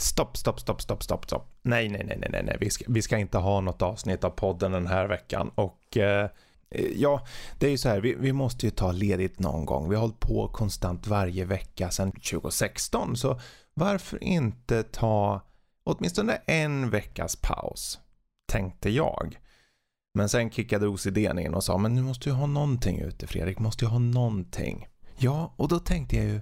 Stopp, 0.00 0.36
stopp, 0.36 0.60
stopp, 0.60 0.82
stopp, 0.82 1.02
stopp, 1.02 1.24
stopp. 1.24 1.48
Nej, 1.62 1.88
nej, 1.88 2.04
nej, 2.04 2.28
nej, 2.30 2.42
nej, 2.44 2.56
vi 2.60 2.70
ska, 2.70 2.84
vi 2.88 3.02
ska 3.02 3.18
inte 3.18 3.38
ha 3.38 3.60
något 3.60 3.82
avsnitt 3.82 4.24
av 4.24 4.30
podden 4.30 4.72
den 4.72 4.86
här 4.86 5.06
veckan. 5.06 5.50
Och 5.54 5.96
eh, 5.96 6.30
eh, 6.70 6.86
ja, 6.96 7.26
det 7.58 7.66
är 7.66 7.70
ju 7.70 7.78
så 7.78 7.88
här, 7.88 8.00
vi, 8.00 8.14
vi 8.14 8.32
måste 8.32 8.66
ju 8.66 8.70
ta 8.70 8.92
ledigt 8.92 9.38
någon 9.38 9.66
gång. 9.66 9.88
Vi 9.88 9.94
har 9.94 10.00
hållit 10.00 10.20
på 10.20 10.48
konstant 10.48 11.06
varje 11.06 11.44
vecka 11.44 11.90
sedan 11.90 12.12
2016, 12.12 13.16
så 13.16 13.40
varför 13.74 14.24
inte 14.24 14.82
ta 14.82 15.40
åtminstone 15.84 16.40
en 16.46 16.90
veckas 16.90 17.36
paus, 17.36 18.00
tänkte 18.52 18.90
jag. 18.90 19.38
Men 20.14 20.28
sen 20.28 20.50
kickade 20.50 20.86
OCDn 20.86 21.38
in 21.38 21.54
och 21.54 21.64
sa, 21.64 21.78
men 21.78 21.94
nu 21.94 22.02
måste 22.02 22.28
ju 22.28 22.34
ha 22.34 22.46
någonting 22.46 23.00
ute 23.00 23.26
Fredrik, 23.26 23.58
måste 23.58 23.84
ju 23.84 23.90
ha 23.90 23.98
någonting. 23.98 24.88
Ja, 25.18 25.54
och 25.56 25.68
då 25.68 25.78
tänkte 25.78 26.16
jag 26.16 26.24
ju, 26.24 26.40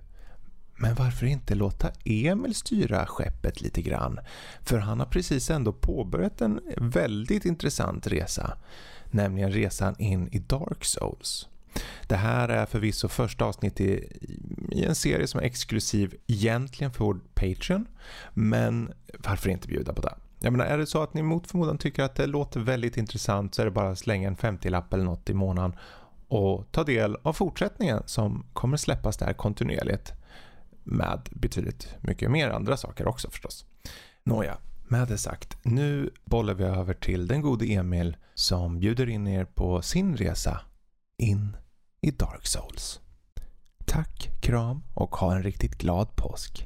men 0.80 0.94
varför 0.94 1.26
inte 1.26 1.54
låta 1.54 1.90
Emil 2.04 2.54
styra 2.54 3.06
skeppet 3.06 3.60
lite 3.60 3.82
grann? 3.82 4.18
För 4.62 4.78
han 4.78 5.00
har 5.00 5.06
precis 5.06 5.50
ändå 5.50 5.72
påbörjat 5.72 6.40
en 6.40 6.60
väldigt 6.76 7.44
intressant 7.44 8.06
resa. 8.06 8.58
Nämligen 9.10 9.52
resan 9.52 9.94
in 9.98 10.28
i 10.32 10.38
Dark 10.38 10.84
Souls. 10.84 11.48
Det 12.06 12.16
här 12.16 12.48
är 12.48 12.66
förvisso 12.66 13.08
första 13.08 13.44
avsnittet 13.44 13.80
i, 13.80 14.18
i 14.70 14.84
en 14.84 14.94
serie 14.94 15.26
som 15.26 15.40
är 15.40 15.44
exklusiv 15.44 16.14
egentligen 16.26 16.92
för 16.92 17.04
vår 17.04 17.20
Patreon. 17.34 17.86
Men 18.34 18.92
varför 19.18 19.50
inte 19.50 19.68
bjuda 19.68 19.92
på 19.92 20.02
det? 20.02 20.14
Jag 20.40 20.52
menar, 20.52 20.64
är 20.64 20.78
det 20.78 20.86
så 20.86 21.02
att 21.02 21.14
ni 21.14 21.22
mot 21.22 21.46
förmodan 21.46 21.78
tycker 21.78 22.02
att 22.02 22.14
det 22.14 22.26
låter 22.26 22.60
väldigt 22.60 22.96
intressant 22.96 23.54
så 23.54 23.62
är 23.62 23.66
det 23.66 23.70
bara 23.70 23.90
att 23.90 23.98
slänga 23.98 24.28
en 24.28 24.36
50-lapp 24.36 24.92
eller 24.94 25.04
något 25.04 25.30
i 25.30 25.34
månaden 25.34 25.76
och 26.28 26.64
ta 26.70 26.84
del 26.84 27.16
av 27.22 27.32
fortsättningen 27.32 28.02
som 28.06 28.46
kommer 28.52 28.76
släppas 28.76 29.16
där 29.16 29.32
kontinuerligt 29.32 30.12
med 30.88 31.28
betydligt 31.30 31.94
mycket 32.00 32.30
mer 32.30 32.50
andra 32.50 32.76
saker 32.76 33.08
också 33.08 33.30
förstås. 33.30 33.66
Nåja, 34.22 34.58
med 34.88 35.08
det 35.08 35.18
sagt, 35.18 35.58
nu 35.62 36.10
bollar 36.24 36.54
vi 36.54 36.64
över 36.64 36.94
till 36.94 37.26
den 37.26 37.40
gode 37.40 37.66
Emil 37.66 38.16
som 38.34 38.80
bjuder 38.80 39.08
in 39.08 39.26
er 39.26 39.44
på 39.44 39.82
sin 39.82 40.16
resa 40.16 40.60
in 41.18 41.56
i 42.00 42.10
Dark 42.10 42.46
Souls. 42.46 43.00
Tack, 43.84 44.30
kram 44.40 44.82
och 44.94 45.16
ha 45.16 45.36
en 45.36 45.42
riktigt 45.42 45.78
glad 45.78 46.16
påsk. 46.16 46.64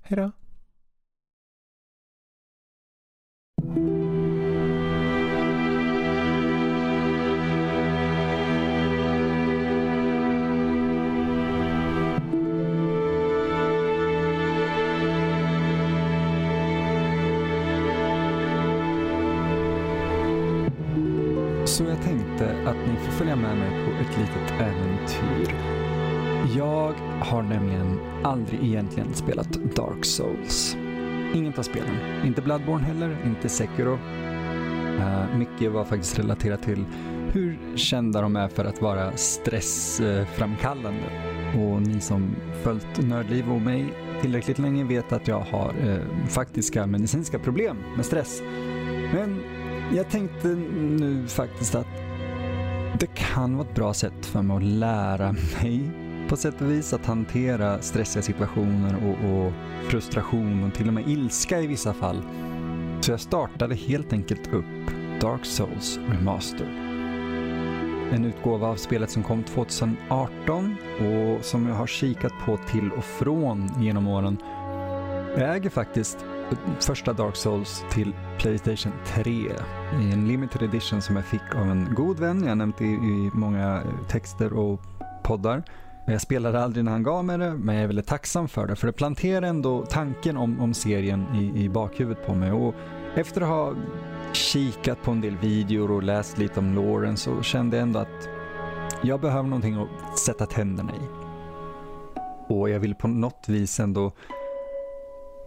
Hejdå! 0.00 0.32
Så 21.64 21.84
jag 21.84 22.02
tänkte 22.02 22.56
att 22.66 22.76
ni 22.76 22.96
får 22.96 23.12
följa 23.12 23.36
med 23.36 23.56
mig 23.58 23.70
på 23.70 23.90
ett 23.90 24.18
litet 24.18 24.60
äventyr. 24.60 25.54
Jag 26.56 26.94
har 27.20 27.42
nämligen 27.42 28.00
aldrig 28.24 28.64
egentligen 28.64 29.14
spelat 29.14 29.52
Dark 29.52 30.04
Souls. 30.04 30.76
Inget 31.34 31.58
av 31.58 31.62
spelen. 31.62 32.24
Inte 32.24 32.42
Bloodborne 32.42 32.84
heller, 32.84 33.16
inte 33.26 33.48
Sekiro. 33.48 33.92
Uh, 33.92 35.36
mycket 35.36 35.72
var 35.72 35.84
faktiskt 35.84 36.18
relaterat 36.18 36.62
till 36.62 36.84
hur 37.32 37.76
kända 37.76 38.20
de 38.20 38.36
är 38.36 38.48
för 38.48 38.64
att 38.64 38.82
vara 38.82 39.16
stressframkallande. 39.16 41.10
Och 41.58 41.82
ni 41.82 42.00
som 42.00 42.36
följt 42.62 43.08
Nördliv 43.08 43.52
och 43.52 43.60
mig 43.60 43.94
tillräckligt 44.20 44.58
länge 44.58 44.84
vet 44.84 45.12
att 45.12 45.28
jag 45.28 45.40
har 45.40 45.74
uh, 45.86 46.26
faktiska 46.28 46.86
medicinska 46.86 47.38
problem 47.38 47.76
med 47.96 48.06
stress. 48.06 48.42
Men 49.14 49.40
jag 49.90 50.10
tänkte 50.10 50.48
nu 50.48 51.26
faktiskt 51.28 51.74
att 51.74 51.86
det 52.98 53.14
kan 53.14 53.56
vara 53.56 53.68
ett 53.68 53.74
bra 53.74 53.94
sätt 53.94 54.26
för 54.26 54.42
mig 54.42 54.56
att 54.56 54.62
lära 54.62 55.32
mig 55.32 55.90
på 56.28 56.36
sätt 56.36 56.60
och 56.60 56.70
vis 56.70 56.92
att 56.92 57.06
hantera 57.06 57.82
stressiga 57.82 58.22
situationer 58.22 58.96
och, 59.06 59.30
och 59.30 59.52
frustration 59.90 60.64
och 60.64 60.74
till 60.74 60.88
och 60.88 60.94
med 60.94 61.08
ilska 61.08 61.60
i 61.60 61.66
vissa 61.66 61.92
fall. 61.92 62.22
Så 63.00 63.10
jag 63.10 63.20
startade 63.20 63.74
helt 63.74 64.12
enkelt 64.12 64.52
upp 64.52 64.94
Dark 65.20 65.44
Souls 65.44 65.98
Remastered. 66.08 66.92
En 68.12 68.24
utgåva 68.24 68.66
av 68.66 68.76
spelet 68.76 69.10
som 69.10 69.22
kom 69.22 69.42
2018 69.44 70.76
och 71.00 71.44
som 71.44 71.66
jag 71.66 71.74
har 71.74 71.86
kikat 71.86 72.32
på 72.44 72.56
till 72.56 72.92
och 72.92 73.04
från 73.04 73.82
genom 73.82 74.08
åren. 74.08 74.38
Jag 75.36 75.56
äger 75.56 75.70
faktiskt 75.70 76.24
första 76.80 77.12
Dark 77.12 77.36
Souls 77.36 77.84
till 77.90 78.14
Playstation 78.38 78.92
3 79.06 79.32
i 80.00 80.12
en 80.12 80.28
limited 80.28 80.62
edition 80.62 81.02
som 81.02 81.16
jag 81.16 81.24
fick 81.24 81.54
av 81.54 81.70
en 81.70 81.94
god 81.94 82.20
vän. 82.20 82.40
Jag 82.42 82.48
har 82.48 82.54
nämnt 82.54 82.78
det 82.78 82.84
i 82.84 83.30
många 83.34 83.76
eh, 83.76 84.06
texter 84.08 84.52
och 84.52 84.80
poddar. 85.22 85.62
Jag 86.06 86.20
spelade 86.20 86.62
aldrig 86.62 86.84
när 86.84 86.92
han 86.92 87.02
gav 87.02 87.24
mig 87.24 87.38
det, 87.38 87.54
men 87.54 87.74
jag 87.74 87.82
är 87.82 87.86
väldigt 87.86 88.06
tacksam 88.06 88.48
för 88.48 88.66
det. 88.66 88.76
För 88.76 88.86
det 88.86 88.92
planterar 88.92 89.42
ändå 89.42 89.86
tanken 89.86 90.36
om, 90.36 90.60
om 90.60 90.74
serien 90.74 91.26
i, 91.34 91.64
i 91.64 91.68
bakhuvudet 91.68 92.26
på 92.26 92.34
mig. 92.34 92.52
Och 92.52 92.74
efter 93.16 93.40
att 93.40 93.48
ha 93.48 93.74
kikat 94.32 95.02
på 95.02 95.10
en 95.10 95.20
del 95.20 95.36
videor 95.36 95.90
och 95.90 96.02
läst 96.02 96.38
lite 96.38 96.60
om 96.60 96.74
Lauren 96.74 97.16
så 97.16 97.42
kände 97.42 97.76
jag 97.76 97.82
ändå 97.82 97.98
att 97.98 98.28
jag 99.02 99.20
behöver 99.20 99.48
någonting 99.48 99.74
att 99.74 100.18
sätta 100.18 100.46
tänderna 100.46 100.92
i. 100.92 101.22
Och 102.48 102.70
jag 102.70 102.80
vill 102.80 102.94
på 102.94 103.08
något 103.08 103.44
vis 103.48 103.80
ändå 103.80 104.12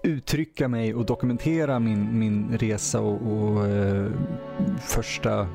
uttrycka 0.06 0.68
mig 0.68 0.94
och 0.96 1.06
dokumentera 1.06 1.80
min, 1.80 2.20
min 2.20 2.58
resa 2.58 3.02
och, 3.02 3.22
och 3.22 3.68
eh, 3.68 4.12
första 4.80 5.48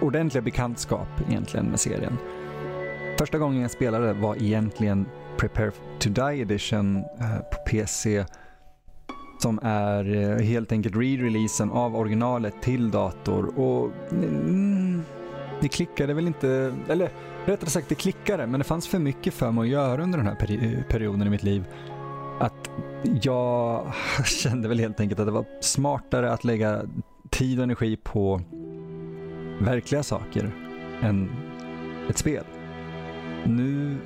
ordentliga 0.00 0.42
bekantskap 0.42 1.08
egentligen 1.28 1.66
med 1.66 1.80
serien. 1.80 2.18
Första 3.18 3.38
gången 3.38 3.62
jag 3.62 3.70
spelade 3.70 4.12
var 4.12 4.36
egentligen 4.36 5.06
Prepare 5.36 5.70
to 5.98 6.10
Die 6.10 6.40
Edition 6.40 6.96
eh, 6.96 7.36
på 7.36 7.56
PC 7.70 8.24
som 9.38 9.60
är 9.62 10.14
eh, 10.14 10.46
helt 10.46 10.72
enkelt 10.72 10.96
re-releasen 10.96 11.70
av 11.70 11.96
originalet 11.96 12.62
till 12.62 12.90
dator 12.90 13.58
och 13.58 13.90
mm, 14.12 15.02
det 15.60 15.68
klickade 15.68 16.14
väl 16.14 16.26
inte, 16.26 16.74
eller 16.88 17.10
rättare 17.44 17.70
sagt 17.70 17.88
det 17.88 17.94
klickade, 17.94 18.46
men 18.46 18.60
det 18.60 18.64
fanns 18.64 18.88
för 18.88 18.98
mycket 18.98 19.34
för 19.34 19.50
mig 19.50 19.62
att 19.62 19.68
göra 19.68 20.02
under 20.02 20.18
den 20.18 20.26
här 20.26 20.34
peri 20.34 20.84
perioden 20.88 21.26
i 21.26 21.30
mitt 21.30 21.42
liv. 21.42 21.64
Att 22.40 22.70
jag 23.22 23.92
kände 24.24 24.68
väl 24.68 24.78
helt 24.78 25.00
enkelt 25.00 25.20
att 25.20 25.26
det 25.26 25.32
var 25.32 25.44
smartare 25.60 26.32
att 26.32 26.44
lägga 26.44 26.82
tid 27.30 27.58
och 27.58 27.64
energi 27.64 27.96
på 27.96 28.40
verkliga 29.60 30.02
saker 30.02 30.50
än 31.02 31.30
ett 32.10 32.18
spel. 32.18 32.44
Nu 33.46 33.96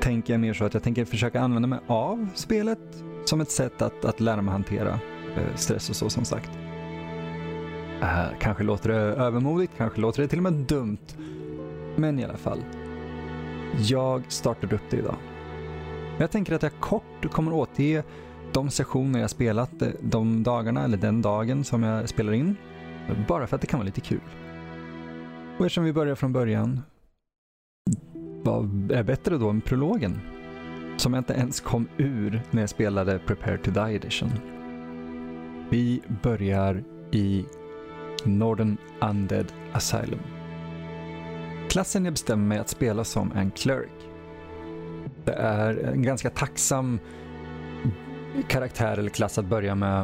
tänker 0.00 0.32
jag 0.32 0.40
mer 0.40 0.54
så 0.54 0.64
att 0.64 0.74
jag 0.74 0.82
tänker 0.82 1.04
försöka 1.04 1.40
använda 1.40 1.68
mig 1.68 1.78
av 1.86 2.28
spelet 2.34 3.04
som 3.24 3.40
ett 3.40 3.50
sätt 3.50 3.82
att, 3.82 4.04
att 4.04 4.20
lära 4.20 4.42
mig 4.42 4.52
hantera 4.52 5.00
eh, 5.36 5.56
stress 5.56 5.90
och 5.90 5.96
så 5.96 6.10
som 6.10 6.24
sagt. 6.24 6.50
Äh, 8.02 8.38
kanske 8.40 8.64
låter 8.64 8.88
det 8.88 8.96
övermodigt, 8.96 9.72
kanske 9.76 10.00
låter 10.00 10.22
det 10.22 10.28
till 10.28 10.38
och 10.38 10.42
med 10.42 10.52
dumt. 10.52 11.06
Men 11.96 12.18
i 12.18 12.24
alla 12.24 12.36
fall. 12.36 12.64
Jag 13.78 14.22
startade 14.28 14.74
upp 14.74 14.90
det 14.90 14.96
idag. 14.96 15.16
Jag 16.18 16.30
tänker 16.30 16.54
att 16.54 16.62
jag 16.62 16.72
kort 16.80 17.30
kommer 17.30 17.52
återge 17.52 18.02
de 18.52 18.70
sessioner 18.70 19.20
jag 19.20 19.30
spelat 19.30 19.82
eh, 19.82 19.88
de 20.00 20.42
dagarna 20.42 20.84
eller 20.84 20.96
den 20.96 21.22
dagen 21.22 21.64
som 21.64 21.82
jag 21.82 22.08
spelar 22.08 22.32
in. 22.32 22.56
Bara 23.28 23.46
för 23.46 23.56
att 23.56 23.60
det 23.60 23.66
kan 23.66 23.78
vara 23.78 23.86
lite 23.86 24.00
kul. 24.00 24.20
Och 25.58 25.66
eftersom 25.66 25.84
vi 25.84 25.92
börjar 25.92 26.14
från 26.14 26.32
början 26.32 26.80
vad 28.42 28.92
är 28.92 29.02
bättre 29.02 29.38
då 29.38 29.48
än 29.48 29.60
prologen? 29.60 30.20
Som 30.96 31.14
jag 31.14 31.20
inte 31.20 31.32
ens 31.32 31.60
kom 31.60 31.88
ur 31.96 32.42
när 32.50 32.62
jag 32.62 32.70
spelade 32.70 33.18
Prepare 33.18 33.58
to 33.58 33.70
Die 33.70 33.94
Edition. 33.94 34.30
Vi 35.70 36.02
börjar 36.22 36.84
i 37.10 37.44
Northern 38.24 38.76
Undead 39.00 39.52
Asylum. 39.72 40.20
Klassen 41.68 42.04
jag 42.04 42.14
bestämmer 42.14 42.46
mig 42.46 42.58
att 42.58 42.68
spela 42.68 43.04
som 43.04 43.32
en 43.32 43.50
cleric. 43.50 43.90
Det 45.24 45.32
är 45.32 45.76
en 45.76 46.02
ganska 46.02 46.30
tacksam 46.30 46.98
karaktär 48.48 48.98
eller 48.98 49.10
klass 49.10 49.38
att 49.38 49.44
börja 49.44 49.74
med 49.74 50.00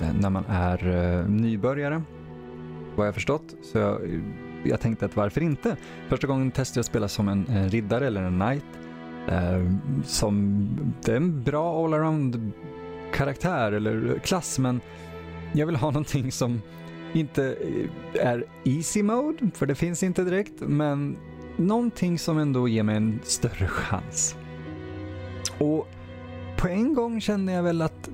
eh, 0.00 0.12
när 0.20 0.30
man 0.30 0.44
är 0.48 0.88
eh, 0.88 1.28
nybörjare. 1.28 2.02
Vad 2.96 3.06
jag 3.06 3.14
förstått. 3.14 3.54
Så 3.62 3.78
jag 3.78 4.00
jag 4.64 4.80
tänkte 4.80 5.04
att 5.04 5.16
varför 5.16 5.40
inte? 5.40 5.76
Första 6.08 6.26
gången 6.26 6.50
testade 6.50 6.78
jag 6.78 6.80
att 6.82 6.86
spela 6.86 7.08
som 7.08 7.28
en, 7.28 7.46
en 7.48 7.68
riddare 7.68 8.06
eller 8.06 8.22
en 8.22 8.40
knight. 8.40 8.64
Eh, 9.28 9.72
som, 10.04 10.68
det 11.04 11.12
är 11.12 11.16
en 11.16 11.42
bra 11.42 11.84
allround 11.84 12.52
karaktär 13.12 13.72
eller 13.72 14.18
klass 14.18 14.58
men 14.58 14.80
jag 15.52 15.66
vill 15.66 15.76
ha 15.76 15.90
någonting 15.90 16.32
som 16.32 16.62
inte 17.12 17.56
eh, 18.14 18.26
är 18.26 18.44
easy 18.64 19.02
mode, 19.02 19.50
för 19.54 19.66
det 19.66 19.74
finns 19.74 20.02
inte 20.02 20.24
direkt, 20.24 20.60
men 20.60 21.16
någonting 21.56 22.18
som 22.18 22.38
ändå 22.38 22.68
ger 22.68 22.82
mig 22.82 22.96
en 22.96 23.20
större 23.22 23.66
chans. 23.66 24.36
Och 25.58 25.88
på 26.60 26.68
en 26.68 26.94
gång 26.94 27.20
kände 27.20 27.52
jag 27.52 27.62
väl 27.62 27.82
att 27.82 28.10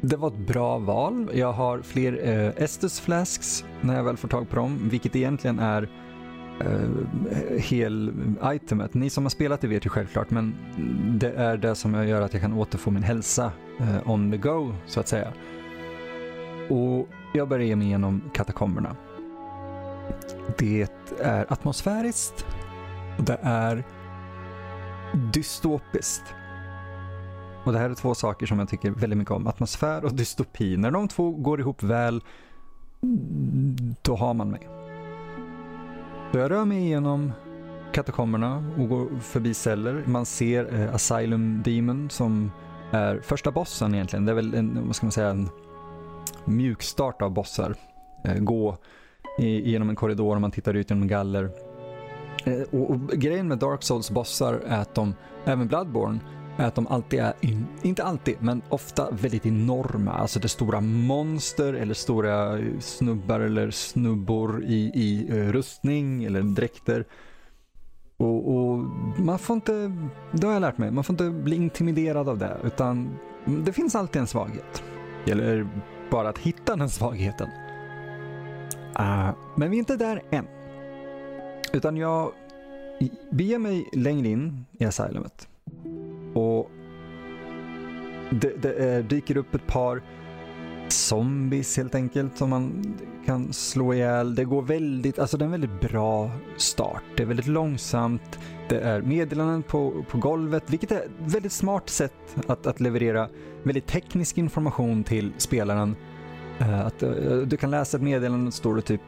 det 0.00 0.16
var 0.16 0.28
ett 0.28 0.46
bra 0.46 0.78
val. 0.78 1.30
Jag 1.34 1.52
har 1.52 1.82
fler 1.82 2.28
eh, 2.28 2.62
Estus 2.62 3.00
Flasks 3.00 3.64
när 3.80 3.96
jag 3.96 4.04
väl 4.04 4.16
får 4.16 4.28
tag 4.28 4.48
på 4.48 4.56
dem, 4.56 4.88
vilket 4.90 5.16
egentligen 5.16 5.58
är 5.58 5.88
eh, 6.60 7.58
hel 7.58 8.12
itemet. 8.44 8.94
Ni 8.94 9.10
som 9.10 9.24
har 9.24 9.30
spelat 9.30 9.60
det 9.60 9.68
vet 9.68 9.86
ju 9.86 9.90
självklart, 9.90 10.30
men 10.30 10.54
det 11.20 11.32
är 11.32 11.56
det 11.56 11.74
som 11.74 12.08
gör 12.08 12.20
att 12.20 12.32
jag 12.32 12.42
kan 12.42 12.52
återfå 12.52 12.90
min 12.90 13.02
hälsa 13.02 13.52
eh, 13.80 14.10
on 14.10 14.30
the 14.30 14.36
go, 14.36 14.74
så 14.86 15.00
att 15.00 15.08
säga. 15.08 15.32
Och 16.70 17.08
jag 17.34 17.48
börjar 17.48 17.66
ge 17.66 17.76
mig 17.76 17.86
igenom 17.86 18.22
katakomberna. 18.34 18.96
Det 20.58 20.88
är 21.22 21.52
atmosfäriskt. 21.52 22.46
Det 23.18 23.38
är 23.42 23.84
dystopiskt. 25.32 26.34
Och 27.66 27.72
det 27.72 27.78
här 27.78 27.90
är 27.90 27.94
två 27.94 28.14
saker 28.14 28.46
som 28.46 28.58
jag 28.58 28.68
tycker 28.68 28.90
väldigt 28.90 29.18
mycket 29.18 29.34
om. 29.34 29.46
Atmosfär 29.46 30.04
och 30.04 30.14
dystopi. 30.14 30.76
När 30.76 30.90
de 30.90 31.08
två 31.08 31.30
går 31.30 31.60
ihop 31.60 31.82
väl, 31.82 32.20
då 34.02 34.16
har 34.16 34.34
man 34.34 34.50
mig. 34.50 34.68
Så 36.32 36.38
jag 36.38 36.50
rör 36.50 36.64
mig 36.64 36.78
igenom 36.78 37.32
katakomberna 37.92 38.72
och 38.78 38.88
går 38.88 39.20
förbi 39.20 39.54
celler. 39.54 40.02
Man 40.06 40.26
ser 40.26 40.80
eh, 40.80 40.94
Asylum 40.94 41.62
Demon 41.62 42.10
som 42.10 42.50
är 42.90 43.20
första 43.20 43.50
bossen 43.50 43.94
egentligen. 43.94 44.24
Det 44.26 44.32
är 44.32 44.36
väl 44.36 44.54
en, 44.54 44.86
vad 44.86 44.96
ska 44.96 45.06
man 45.06 45.12
säga, 45.12 45.28
en 45.28 45.48
mjukstart 46.44 47.22
av 47.22 47.30
bossar. 47.30 47.74
Eh, 48.24 48.38
gå 48.38 48.76
i, 49.38 49.70
genom 49.70 49.88
en 49.88 49.96
korridor 49.96 50.34
och 50.34 50.40
man 50.40 50.50
tittar 50.50 50.74
ut 50.74 50.90
genom 50.90 51.08
galler. 51.08 51.50
Eh, 52.44 52.80
och, 52.80 52.90
och, 52.90 53.00
grejen 53.00 53.48
med 53.48 53.58
Dark 53.58 53.82
Souls 53.82 54.10
bossar 54.10 54.54
är 54.54 54.78
att 54.78 54.94
de, 54.94 55.14
även 55.44 55.68
Bloodborne, 55.68 56.18
är 56.56 56.66
att 56.66 56.74
de 56.74 56.86
alltid 56.86 57.20
är, 57.20 57.34
in, 57.40 57.66
inte 57.82 58.04
alltid, 58.04 58.36
men 58.40 58.62
ofta 58.68 59.10
väldigt 59.10 59.46
enorma. 59.46 60.12
Alltså 60.12 60.38
det 60.38 60.46
är 60.46 60.48
stora 60.48 60.80
monster 60.80 61.72
eller 61.72 61.94
stora 61.94 62.58
eh, 62.58 62.78
snubbar 62.80 63.40
eller 63.40 63.70
snubbor 63.70 64.64
i, 64.64 64.90
i 64.94 65.26
eh, 65.30 65.52
rustning 65.52 66.24
eller 66.24 66.42
dräkter. 66.42 67.04
Och, 68.16 68.56
och, 68.56 68.78
man 69.18 69.38
får 69.38 69.54
inte, 69.54 69.92
det 70.32 70.46
har 70.46 70.54
jag 70.54 70.60
lärt 70.60 70.78
mig, 70.78 70.90
man 70.90 71.04
får 71.04 71.12
inte 71.12 71.30
bli 71.30 71.56
intimiderad 71.56 72.28
av 72.28 72.38
det. 72.38 72.56
Utan 72.64 73.18
det 73.64 73.72
finns 73.72 73.94
alltid 73.94 74.20
en 74.20 74.26
svaghet. 74.26 74.82
Det 75.24 75.30
gäller 75.30 75.68
bara 76.10 76.28
att 76.28 76.38
hitta 76.38 76.76
den 76.76 76.90
svagheten. 76.90 77.48
Uh, 78.98 79.30
men 79.56 79.70
vi 79.70 79.76
är 79.76 79.78
inte 79.78 79.96
där 79.96 80.22
än. 80.30 80.46
Utan 81.72 81.96
jag 81.96 82.32
beger 83.30 83.58
mig 83.58 83.88
längre 83.92 84.28
in 84.28 84.64
i 84.72 84.84
asylumet. 84.84 85.48
Och 86.36 86.70
det, 88.30 88.62
det 88.62 88.72
eh, 88.72 89.04
dyker 89.04 89.36
upp 89.36 89.54
ett 89.54 89.66
par 89.66 90.02
zombies 90.88 91.76
helt 91.76 91.94
enkelt 91.94 92.38
som 92.38 92.50
man 92.50 92.96
kan 93.26 93.52
slå 93.52 93.94
ihjäl. 93.94 94.34
Det 94.34 94.44
går 94.44 94.62
väldigt, 94.62 95.18
alltså 95.18 95.36
det 95.36 95.42
är 95.42 95.46
en 95.46 95.52
väldigt 95.52 95.80
bra 95.80 96.30
start. 96.56 97.02
Det 97.16 97.22
är 97.22 97.26
väldigt 97.26 97.46
långsamt. 97.46 98.38
Det 98.68 98.78
är 98.80 99.02
meddelanden 99.02 99.62
på, 99.62 100.04
på 100.10 100.18
golvet, 100.18 100.62
vilket 100.66 100.92
är 100.92 100.96
ett 100.96 101.10
väldigt 101.18 101.52
smart 101.52 101.88
sätt 101.88 102.36
att, 102.46 102.66
att 102.66 102.80
leverera 102.80 103.28
väldigt 103.62 103.86
teknisk 103.86 104.38
information 104.38 105.04
till 105.04 105.32
spelaren. 105.38 105.96
Uh, 106.60 106.86
att, 106.86 107.02
uh, 107.02 107.38
du 107.38 107.56
kan 107.56 107.70
läsa 107.70 107.96
ett 107.96 108.02
meddelande, 108.02 108.52
står 108.52 108.76
det 108.76 108.82
typ 108.82 109.00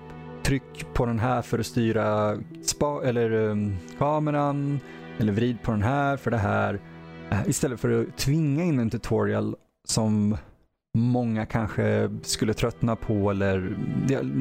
tryck 0.42 0.94
på 0.94 1.06
den 1.06 1.18
här 1.18 1.42
för 1.42 1.58
att 1.58 1.66
styra 1.66 2.36
spa 2.62 3.00
eller 3.04 3.32
um, 3.32 3.76
kameran 3.98 4.80
eller 5.18 5.32
vrid 5.32 5.62
på 5.62 5.70
den 5.70 5.82
här 5.82 6.16
för 6.16 6.30
det 6.30 6.38
här. 6.38 6.80
Eh, 7.30 7.48
istället 7.48 7.80
för 7.80 8.02
att 8.02 8.16
tvinga 8.16 8.64
in 8.64 8.78
en 8.78 8.90
tutorial 8.90 9.56
som 9.88 10.36
många 10.98 11.46
kanske 11.46 12.10
skulle 12.22 12.54
tröttna 12.54 12.96
på 12.96 13.30
eller 13.30 13.76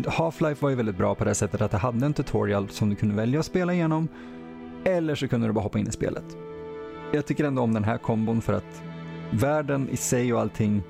Half-Life 0.06 0.58
var 0.62 0.70
ju 0.70 0.76
väldigt 0.76 0.98
bra 0.98 1.16
på 1.16 1.26
det 1.26 1.36
sättet 1.36 1.62
att 1.62 1.72
det 1.72 1.78
hade 1.78 2.06
en 2.06 2.14
tutorial 2.14 2.70
som 2.70 2.90
du 2.90 2.96
kunde 2.96 3.16
välja 3.16 3.40
att 3.40 3.46
spela 3.46 3.74
igenom 3.74 4.08
eller 4.86 5.16
så 5.16 5.28
kunde 5.28 5.48
du 5.48 5.54
bara 5.54 5.64
hoppa 5.64 5.80
in 5.80 5.88
i 5.88 5.92
spelet. 5.92 6.38
Jag 7.14 7.26
tycker 7.26 7.44
ändå 7.44 7.62
om 7.62 7.74
den 7.74 7.84
här 7.84 7.98
kombon 7.98 8.42
för 8.42 8.54
att 8.54 8.84
världen 9.32 9.90
i 9.90 9.98
sig 9.98 10.34
och 10.34 10.42
allting 10.42 10.84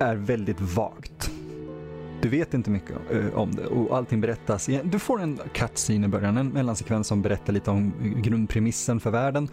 är 0.00 0.16
väldigt 0.16 0.60
vagt. 0.60 1.33
Du 2.22 2.28
vet 2.28 2.54
inte 2.54 2.70
mycket 2.70 2.96
eh, 3.10 3.34
om 3.34 3.54
det 3.54 3.66
och 3.66 3.96
allting 3.96 4.20
berättas. 4.20 4.68
Du 4.84 4.98
får 4.98 5.20
en 5.22 5.40
cutscene 5.52 6.06
i 6.06 6.08
början, 6.08 6.36
en 6.36 6.48
mellansekvens 6.48 7.06
som 7.06 7.22
berättar 7.22 7.52
lite 7.52 7.70
om 7.70 7.92
eh, 8.02 8.20
grundpremissen 8.20 9.00
för 9.00 9.10
världen. 9.10 9.48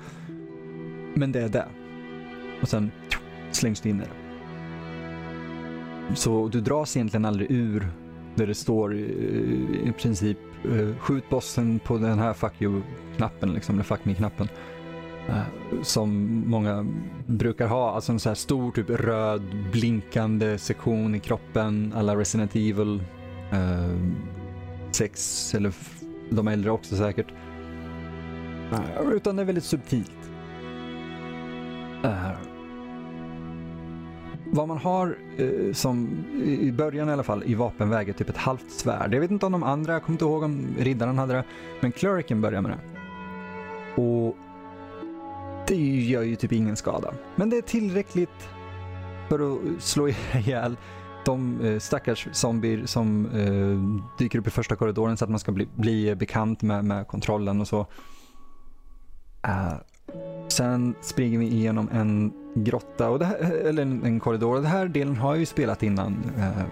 Men 1.13 1.31
det 1.31 1.41
är 1.41 1.49
det. 1.49 1.67
Och 2.61 2.67
sen 2.67 2.91
slängs 3.51 3.81
du 3.81 3.89
in 3.89 4.01
i 4.01 4.03
det. 4.03 4.09
Så 6.15 6.47
du 6.47 6.61
dras 6.61 6.97
egentligen 6.97 7.25
aldrig 7.25 7.51
ur 7.51 7.87
där 8.35 8.47
det 8.47 8.55
står 8.55 8.93
eh, 8.93 8.99
i, 8.99 9.93
princip 9.97 10.37
skjut 10.99 11.29
bossen 11.29 11.79
på 11.79 11.97
den 11.97 12.19
här 12.19 12.33
fuck 12.33 12.61
you-knappen, 12.61 13.53
liksom, 13.53 13.75
eller 13.75 13.83
fuck 13.83 14.05
me-knappen. 14.05 14.47
Eh, 15.29 15.81
som 15.81 16.43
många 16.47 16.85
brukar 17.25 17.67
ha, 17.67 17.91
alltså 17.91 18.11
en 18.11 18.19
så 18.19 18.29
här 18.29 18.35
stor 18.35 18.71
typ 18.71 18.89
röd 18.89 19.41
blinkande 19.71 20.57
sektion 20.57 21.15
i 21.15 21.19
kroppen 21.19 21.93
alla 21.95 22.15
Resident 22.15 22.55
Evil 22.55 23.03
6 24.91 25.53
eh, 25.53 25.57
eller 25.57 25.73
de 26.29 26.47
äldre 26.47 26.71
också 26.71 26.95
säkert. 26.95 27.27
Eh, 28.71 29.11
utan 29.13 29.35
det 29.35 29.41
är 29.41 29.45
väldigt 29.45 29.63
subtilt. 29.63 30.11
Eh, 32.03 32.31
vad 34.45 34.67
man 34.67 34.77
har 34.77 35.17
eh, 35.37 35.73
som 35.73 36.25
i 36.45 36.71
början 36.71 37.09
i 37.09 37.11
alla 37.11 37.23
fall 37.23 37.43
i 37.45 37.55
vapenväg 37.55 38.09
är 38.09 38.13
typ 38.13 38.29
ett 38.29 38.37
halvt 38.37 38.71
svärd. 38.71 39.13
Jag 39.13 39.19
vet 39.19 39.31
inte 39.31 39.45
om 39.45 39.51
de 39.51 39.63
andra, 39.63 39.93
jag 39.93 40.03
kommer 40.03 40.13
inte 40.13 40.25
ihåg 40.25 40.43
om 40.43 40.67
riddaren 40.79 41.17
hade 41.17 41.33
det. 41.33 41.43
Men 41.79 41.91
Cleriken 41.91 42.41
börjar 42.41 42.61
med 42.61 42.71
det. 42.71 42.79
Och 44.01 44.37
det 45.71 46.01
gör 46.01 46.21
ju 46.21 46.35
typ 46.35 46.51
ingen 46.51 46.75
skada. 46.75 47.13
Men 47.35 47.49
det 47.49 47.57
är 47.57 47.61
tillräckligt 47.61 48.49
för 49.29 49.53
att 49.53 49.83
slå 49.83 50.07
ihjäl 50.07 50.77
de 51.25 51.61
eh, 51.61 51.79
stackars 51.79 52.27
zombier 52.31 52.85
som 52.85 53.25
eh, 53.25 54.17
dyker 54.17 54.39
upp 54.39 54.47
i 54.47 54.49
första 54.49 54.75
korridoren 54.75 55.17
så 55.17 55.25
att 55.25 55.29
man 55.29 55.39
ska 55.39 55.51
bli, 55.51 55.67
bli 55.75 56.15
bekant 56.15 56.61
med, 56.61 56.85
med 56.85 57.07
kontrollen 57.07 57.61
och 57.61 57.67
så. 57.67 57.79
Uh, 59.47 59.73
sen 60.47 60.95
springer 61.01 61.39
vi 61.39 61.45
igenom 61.45 61.89
en 61.91 62.33
grotta, 62.55 63.09
och 63.09 63.23
här, 63.23 63.37
eller 63.65 63.81
en, 63.81 64.05
en 64.05 64.19
korridor. 64.19 64.55
Och 64.55 64.61
den 64.61 64.71
här 64.71 64.87
delen 64.87 65.15
har 65.15 65.29
jag 65.29 65.39
ju 65.39 65.45
spelat 65.45 65.83
innan. 65.83 66.13
Uh, 66.37 66.63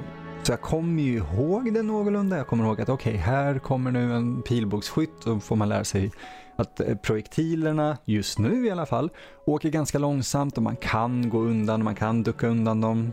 så 0.43 0.51
jag 0.51 0.61
kommer 0.61 1.03
ju 1.03 1.17
ihåg 1.17 1.73
det 1.73 1.81
någorlunda. 1.81 2.37
Jag 2.37 2.47
kommer 2.47 2.65
ihåg 2.65 2.81
att 2.81 2.89
okej, 2.89 3.13
okay, 3.13 3.23
här 3.23 3.59
kommer 3.59 3.91
nu 3.91 4.13
en 4.13 4.41
pilbågsskytt 4.41 5.25
och 5.25 5.43
får 5.43 5.55
man 5.55 5.69
lära 5.69 5.83
sig 5.83 6.11
att 6.59 6.79
eh, 6.79 6.95
projektilerna, 6.95 7.97
just 8.05 8.39
nu 8.39 8.65
i 8.67 8.71
alla 8.71 8.85
fall, 8.85 9.09
åker 9.45 9.69
ganska 9.69 9.99
långsamt 9.99 10.57
och 10.57 10.63
man 10.63 10.75
kan 10.75 11.29
gå 11.29 11.39
undan, 11.39 11.83
man 11.83 11.95
kan 11.95 12.23
ducka 12.23 12.47
undan 12.47 12.81
dem. 12.81 13.11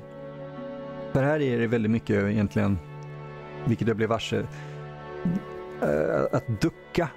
För 1.13 1.23
här 1.23 1.43
är 1.43 1.59
det 1.59 1.67
väldigt 1.67 1.91
mycket 1.91 2.25
egentligen, 2.25 2.79
vilket 3.67 3.89
jag 3.89 3.97
blev 3.97 4.09
varse, 4.09 4.47
eh, 5.83 6.25
att 6.33 6.61
ducka 6.61 7.09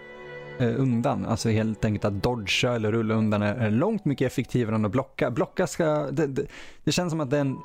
eh, 0.59 0.79
undan. 0.81 1.25
Alltså 1.25 1.50
helt 1.50 1.86
enkelt 1.86 2.05
att 2.05 2.24
dodga 2.24 2.74
eller 2.74 2.91
rulla 2.91 3.13
undan 3.13 3.41
är 3.41 3.71
långt 3.71 4.05
mycket 4.05 4.27
effektivare 4.31 4.75
än 4.75 4.86
att 4.86 4.91
blocka. 4.91 5.31
Blocka 5.31 5.67
ska, 5.67 6.12
det, 6.12 6.27
det, 6.27 6.45
det 6.83 6.91
känns 6.91 7.12
som 7.12 7.19
att 7.19 7.29
det 7.29 7.38
är 7.38 7.41
en 7.41 7.57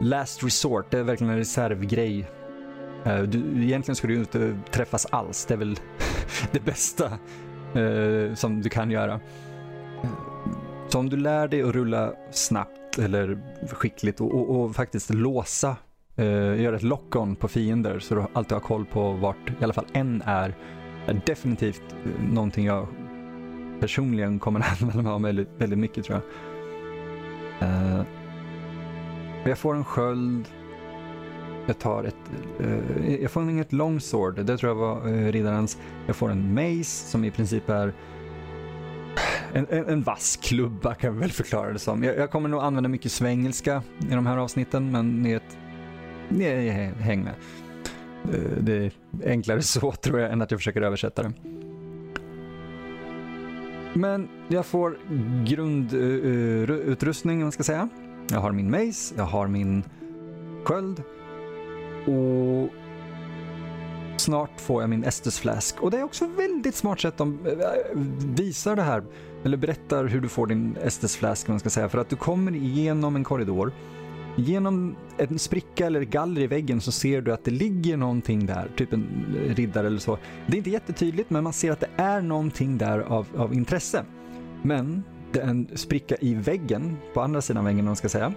last 0.00 0.44
resort, 0.44 0.90
det 0.90 0.98
är 0.98 1.02
verkligen 1.02 1.32
en 1.32 1.38
reservgrej. 1.38 2.30
Du, 3.04 3.62
egentligen 3.62 3.96
ska 3.96 4.06
du 4.08 4.14
inte 4.14 4.58
träffas 4.70 5.06
alls, 5.10 5.46
det 5.46 5.54
är 5.54 5.58
väl 5.58 5.76
det 6.52 6.64
bästa 6.64 7.18
eh, 7.74 8.34
som 8.34 8.62
du 8.62 8.68
kan 8.68 8.90
göra. 8.90 9.20
Eh, 10.02 10.10
så 10.88 10.98
om 10.98 11.08
du 11.08 11.16
lär 11.16 11.48
dig 11.48 11.62
att 11.62 11.74
rulla 11.74 12.12
snabbt 12.30 12.98
eller 12.98 13.38
skickligt 13.72 14.20
och, 14.20 14.34
och, 14.34 14.60
och 14.60 14.74
faktiskt 14.74 15.14
låsa, 15.14 15.76
eh, 16.16 16.60
göra 16.60 16.76
ett 16.76 16.82
lock-on 16.82 17.36
på 17.36 17.48
fiender 17.48 17.98
så 17.98 18.14
du 18.14 18.24
alltid 18.32 18.52
har 18.52 18.60
koll 18.60 18.84
på 18.84 19.12
vart 19.12 19.50
i 19.60 19.64
alla 19.64 19.72
fall 19.72 19.86
en 19.92 20.22
är, 20.26 20.54
är 21.06 21.20
definitivt 21.26 21.82
eh, 22.04 22.32
någonting 22.32 22.66
jag 22.66 22.86
personligen 23.80 24.38
kommer 24.38 24.60
att 24.72 24.82
använda 24.82 25.02
mig 25.02 25.12
av 25.12 25.22
väldigt, 25.22 25.48
väldigt 25.58 25.78
mycket 25.78 26.04
tror 26.04 26.20
jag. 26.20 27.68
Eh, 27.68 28.02
jag 29.44 29.58
får 29.58 29.74
en 29.74 29.84
sköld 29.84 30.48
jag 31.66 31.78
tar 31.78 32.04
ett, 32.04 32.16
Eh, 32.62 33.14
jag 33.22 33.30
får 33.30 33.50
inget 33.50 33.72
longsword, 33.72 34.44
det 34.44 34.58
tror 34.58 34.70
jag 34.70 34.76
var 34.76 35.08
eh, 35.08 35.32
riddarens. 35.32 35.78
Jag 36.06 36.16
får 36.16 36.30
en 36.30 36.54
mace 36.54 37.08
som 37.08 37.24
i 37.24 37.30
princip 37.30 37.68
är 37.68 37.92
en, 39.52 39.66
en, 39.70 39.88
en 39.88 40.02
vass 40.02 40.38
klubba 40.42 40.94
kan 40.94 41.14
vi 41.14 41.20
väl 41.20 41.30
förklara 41.30 41.72
det 41.72 41.78
som. 41.78 42.02
Jag, 42.02 42.18
jag, 42.18 42.30
kommer 42.30 42.48
nog 42.48 42.62
använda 42.62 42.88
mycket 42.88 43.12
svengelska 43.12 43.82
i 44.10 44.14
de 44.14 44.26
här 44.26 44.36
avsnitten 44.36 44.90
men 44.90 45.22
ni, 45.22 45.32
ett, 45.32 45.58
ni 46.28 46.68
häng 46.98 47.24
med. 47.24 47.34
Eh, 48.34 48.40
det 48.60 48.72
är 48.72 48.92
enklare 49.24 49.62
så 49.72 49.92
tror 49.92 50.20
jag 50.20 50.32
än 50.32 50.42
att 50.42 50.50
jag 50.50 50.60
försöker 50.60 50.82
översätta 50.82 51.22
det. 51.22 51.32
Men 53.94 54.28
jag 54.48 54.66
får 54.66 54.98
grundutrustning, 55.46 57.36
eh, 57.36 57.40
eh, 57.40 57.40
uh, 57.40 57.42
uh, 57.42 57.44
man 57.44 57.52
ska 57.52 57.62
säga. 57.62 57.88
Jag 58.30 58.40
har 58.40 58.52
min 58.52 58.70
mace, 58.70 59.14
jag 59.16 59.24
har 59.24 59.48
min 59.48 59.84
sköld 60.64 61.02
och 62.06 62.68
snart 64.20 64.60
får 64.60 64.82
jag 64.82 64.90
min 64.90 65.04
Estus 65.04 65.38
flask. 65.38 65.80
Och 65.80 65.90
det 65.90 65.98
är 65.98 66.02
också 66.02 66.26
väldigt 66.26 66.74
smart 66.74 67.00
sätt 67.00 67.16
de 67.16 67.38
eh, 67.46 67.98
visar 68.36 68.76
det 68.76 68.82
här, 68.82 69.04
eller 69.44 69.56
berättar 69.56 70.04
hur 70.04 70.20
du 70.20 70.28
får 70.28 70.46
din 70.46 70.76
Estus 70.76 71.16
flask, 71.16 71.48
man 71.48 71.60
ska 71.60 71.70
säga, 71.70 71.88
för 71.88 71.98
att 71.98 72.08
du 72.08 72.16
kommer 72.16 72.54
igenom 72.54 73.16
en 73.16 73.24
korridor 73.24 73.72
Genom 74.36 74.96
en 75.16 75.38
spricka 75.38 75.86
eller 75.86 76.02
galler 76.02 76.42
i 76.42 76.46
väggen 76.46 76.80
så 76.80 76.92
ser 76.92 77.22
du 77.22 77.32
att 77.32 77.44
det 77.44 77.50
ligger 77.50 77.96
någonting 77.96 78.46
där, 78.46 78.70
typ 78.76 78.92
en 78.92 79.06
riddare 79.48 79.86
eller 79.86 79.98
så. 79.98 80.18
Det 80.46 80.52
är 80.52 80.58
inte 80.58 80.70
jättetydligt 80.70 81.30
men 81.30 81.44
man 81.44 81.52
ser 81.52 81.72
att 81.72 81.80
det 81.80 81.90
är 81.96 82.20
någonting 82.20 82.78
där 82.78 82.98
av, 82.98 83.26
av 83.36 83.54
intresse. 83.54 84.04
Men 84.62 85.02
det 85.32 85.40
är 85.40 85.46
en 85.46 85.68
spricka 85.74 86.16
i 86.20 86.34
väggen, 86.34 86.96
på 87.14 87.20
andra 87.20 87.40
sidan 87.40 87.64
väggen 87.64 87.80
om 87.80 87.86
man 87.86 87.96
ska 87.96 88.08
säga, 88.08 88.32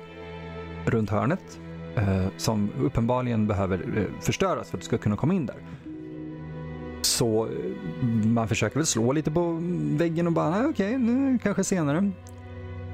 runt 0.85 1.09
hörnet, 1.09 1.59
eh, 1.95 2.27
som 2.37 2.69
uppenbarligen 2.81 3.47
behöver 3.47 3.97
eh, 3.97 4.21
förstöras 4.21 4.69
för 4.69 4.77
att 4.77 4.81
du 4.81 4.85
ska 4.85 4.97
kunna 4.97 5.17
komma 5.17 5.33
in 5.33 5.45
där. 5.45 5.55
Så 7.01 7.45
eh, 7.45 8.05
man 8.25 8.47
försöker 8.47 8.75
väl 8.75 8.85
slå 8.85 9.11
lite 9.11 9.31
på 9.31 9.57
väggen 9.97 10.27
och 10.27 10.33
bara, 10.33 10.59
okej, 10.59 10.69
okay, 10.69 10.97
nu 10.97 11.39
kanske 11.43 11.63
senare. 11.63 12.11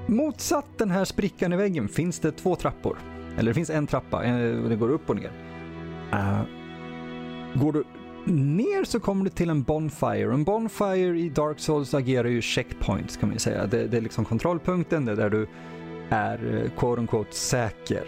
Motsatt 0.07 0.77
den 0.77 0.91
här 0.91 1.05
sprickan 1.05 1.53
i 1.53 1.55
väggen 1.55 1.87
finns 1.87 2.19
det 2.19 2.31
två 2.31 2.55
trappor. 2.55 2.97
Eller 3.37 3.51
det 3.51 3.53
finns 3.53 3.69
en 3.69 3.87
trappa, 3.87 4.23
eh, 4.23 4.53
det 4.69 4.75
går 4.75 4.89
upp 4.89 5.09
och 5.09 5.15
ner. 5.15 5.31
Uh, 6.13 6.41
går 7.53 7.73
du 7.73 7.83
ner 8.25 8.83
så 8.83 8.99
kommer 8.99 9.23
du 9.23 9.29
till 9.29 9.49
en 9.49 9.63
Bonfire. 9.63 10.33
En 10.33 10.43
Bonfire 10.43 11.19
i 11.19 11.29
Dark 11.29 11.59
Souls 11.59 11.93
agerar 11.93 12.27
ju 12.27 12.41
checkpoints 12.41 13.17
kan 13.17 13.29
man 13.29 13.33
ju 13.35 13.39
säga. 13.39 13.65
Det, 13.65 13.87
det 13.87 13.97
är 13.97 14.01
liksom 14.01 14.25
kontrollpunkten, 14.25 15.05
det 15.05 15.11
är 15.11 15.15
där 15.15 15.29
du 15.29 15.47
är 16.09 16.69
quote 16.77 17.01
unquote 17.01 17.35
säker. 17.35 18.03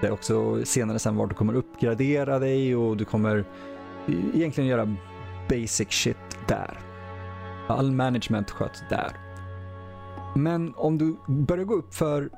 Det 0.00 0.06
är 0.06 0.10
också 0.10 0.64
senare 0.64 0.98
sen 0.98 1.16
var 1.16 1.26
du 1.26 1.34
kommer 1.34 1.54
uppgradera 1.54 2.38
dig 2.38 2.76
och 2.76 2.96
du 2.96 3.04
kommer 3.04 3.44
egentligen 4.34 4.70
göra 4.70 4.96
basic 5.48 5.90
shit 5.90 6.38
där. 6.48 6.78
All 7.68 7.92
management 7.92 8.50
sköts 8.50 8.82
där. 8.90 9.16
Men 10.34 10.74
om 10.76 10.98
du 10.98 11.16
börjar 11.26 11.64
gå 11.64 11.74
upp 11.74 11.94
för 11.94 12.30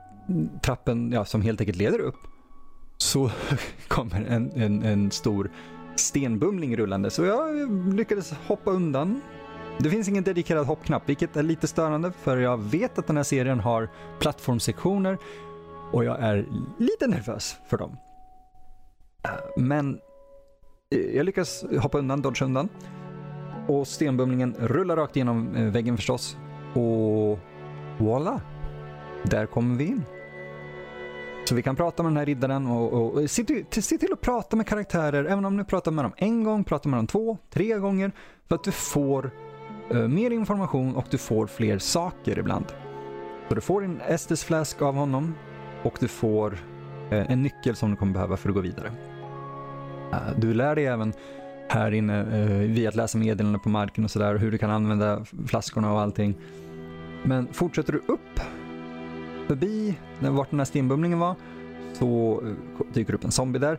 trappen 0.62 1.12
ja, 1.12 1.24
som 1.24 1.42
helt 1.42 1.60
enkelt 1.60 1.78
leder 1.78 1.98
upp 1.98 2.16
så 2.96 3.30
kommer 3.88 4.24
en, 4.28 4.50
en, 4.50 4.82
en 4.82 5.10
stor 5.10 5.50
stenbumling 5.96 6.76
rullande. 6.76 7.10
Så 7.10 7.24
jag 7.24 7.70
lyckades 7.94 8.32
hoppa 8.46 8.70
undan. 8.70 9.20
Det 9.78 9.90
finns 9.90 10.08
ingen 10.08 10.24
dedikerad 10.24 10.66
hoppknapp, 10.66 11.08
vilket 11.08 11.36
är 11.36 11.42
lite 11.42 11.66
störande 11.66 12.12
för 12.22 12.36
jag 12.36 12.58
vet 12.58 12.98
att 12.98 13.06
den 13.06 13.16
här 13.16 13.24
serien 13.24 13.60
har 13.60 13.88
plattformsektioner 14.18 15.18
och 15.92 16.04
jag 16.04 16.20
är 16.20 16.46
lite 16.78 17.06
nervös 17.06 17.56
för 17.66 17.78
dem. 17.78 17.96
Eh, 19.24 19.30
men 19.56 20.00
eh, 20.94 21.16
jag 21.16 21.26
lyckas 21.26 21.64
hoppa 21.80 21.98
undan, 21.98 22.22
dodge 22.22 22.42
undan. 22.42 22.68
Och 23.68 23.88
stenbumlingen 23.88 24.54
rullar 24.58 24.96
rakt 24.96 25.16
igenom 25.16 25.56
eh, 25.56 25.64
väggen 25.64 25.96
förstås. 25.96 26.36
Och 26.74 27.38
Voila! 27.98 28.40
Där 29.24 29.46
kommer 29.46 29.76
vi 29.76 29.86
in. 29.86 30.04
Så 31.44 31.54
vi 31.54 31.62
kan 31.62 31.76
prata 31.76 32.02
med 32.02 32.12
den 32.12 32.16
här 32.16 32.26
riddaren 32.26 32.66
och, 32.66 32.92
och, 32.92 33.14
och 33.14 33.30
se, 33.30 33.44
till, 33.44 33.82
se 33.82 33.98
till 33.98 34.12
att 34.12 34.20
prata 34.20 34.56
med 34.56 34.66
karaktärer, 34.66 35.24
även 35.24 35.44
om 35.44 35.56
du 35.56 35.64
pratar 35.64 35.90
med 35.90 36.04
dem 36.04 36.12
en 36.16 36.44
gång, 36.44 36.64
pratar 36.64 36.90
med 36.90 36.98
dem 36.98 37.06
två, 37.06 37.38
tre 37.50 37.74
gånger, 37.78 38.12
för 38.48 38.54
att 38.54 38.64
du 38.64 38.72
får 38.72 39.30
uh, 39.94 40.08
mer 40.08 40.30
information 40.30 40.96
och 40.96 41.06
du 41.10 41.18
får 41.18 41.46
fler 41.46 41.78
saker 41.78 42.38
ibland. 42.38 42.64
Så 43.48 43.54
du 43.54 43.60
får 43.60 43.84
en 43.84 44.00
Estes 44.00 44.44
flask 44.44 44.82
av 44.82 44.94
honom 44.94 45.34
och 45.82 45.96
du 46.00 46.08
får 46.08 46.58
eh, 47.10 47.30
en 47.30 47.42
nyckel 47.42 47.76
som 47.76 47.90
du 47.90 47.96
kommer 47.96 48.12
behöva 48.12 48.36
för 48.36 48.48
att 48.48 48.54
gå 48.54 48.60
vidare. 48.60 48.92
Eh, 50.12 50.18
du 50.36 50.54
lär 50.54 50.74
dig 50.74 50.86
även 50.86 51.12
här 51.68 51.94
inne 51.94 52.20
eh, 52.20 52.48
via 52.48 52.88
att 52.88 52.94
läsa 52.94 53.18
meddelanden 53.18 53.60
på 53.60 53.68
marken 53.68 54.04
och 54.04 54.10
sådär, 54.10 54.36
hur 54.36 54.50
du 54.50 54.58
kan 54.58 54.70
använda 54.70 55.24
flaskorna 55.46 55.92
och 55.92 56.00
allting. 56.00 56.34
Men 57.24 57.48
fortsätter 57.52 57.92
du 57.92 57.98
upp 57.98 58.40
förbi 59.46 59.98
vart 60.20 60.50
den 60.50 60.60
här 60.60 60.64
stenbumlingen 60.64 61.18
var 61.18 61.34
så 61.92 62.42
dyker 62.92 63.14
upp 63.14 63.24
en 63.24 63.30
zombie 63.30 63.58
där. 63.58 63.78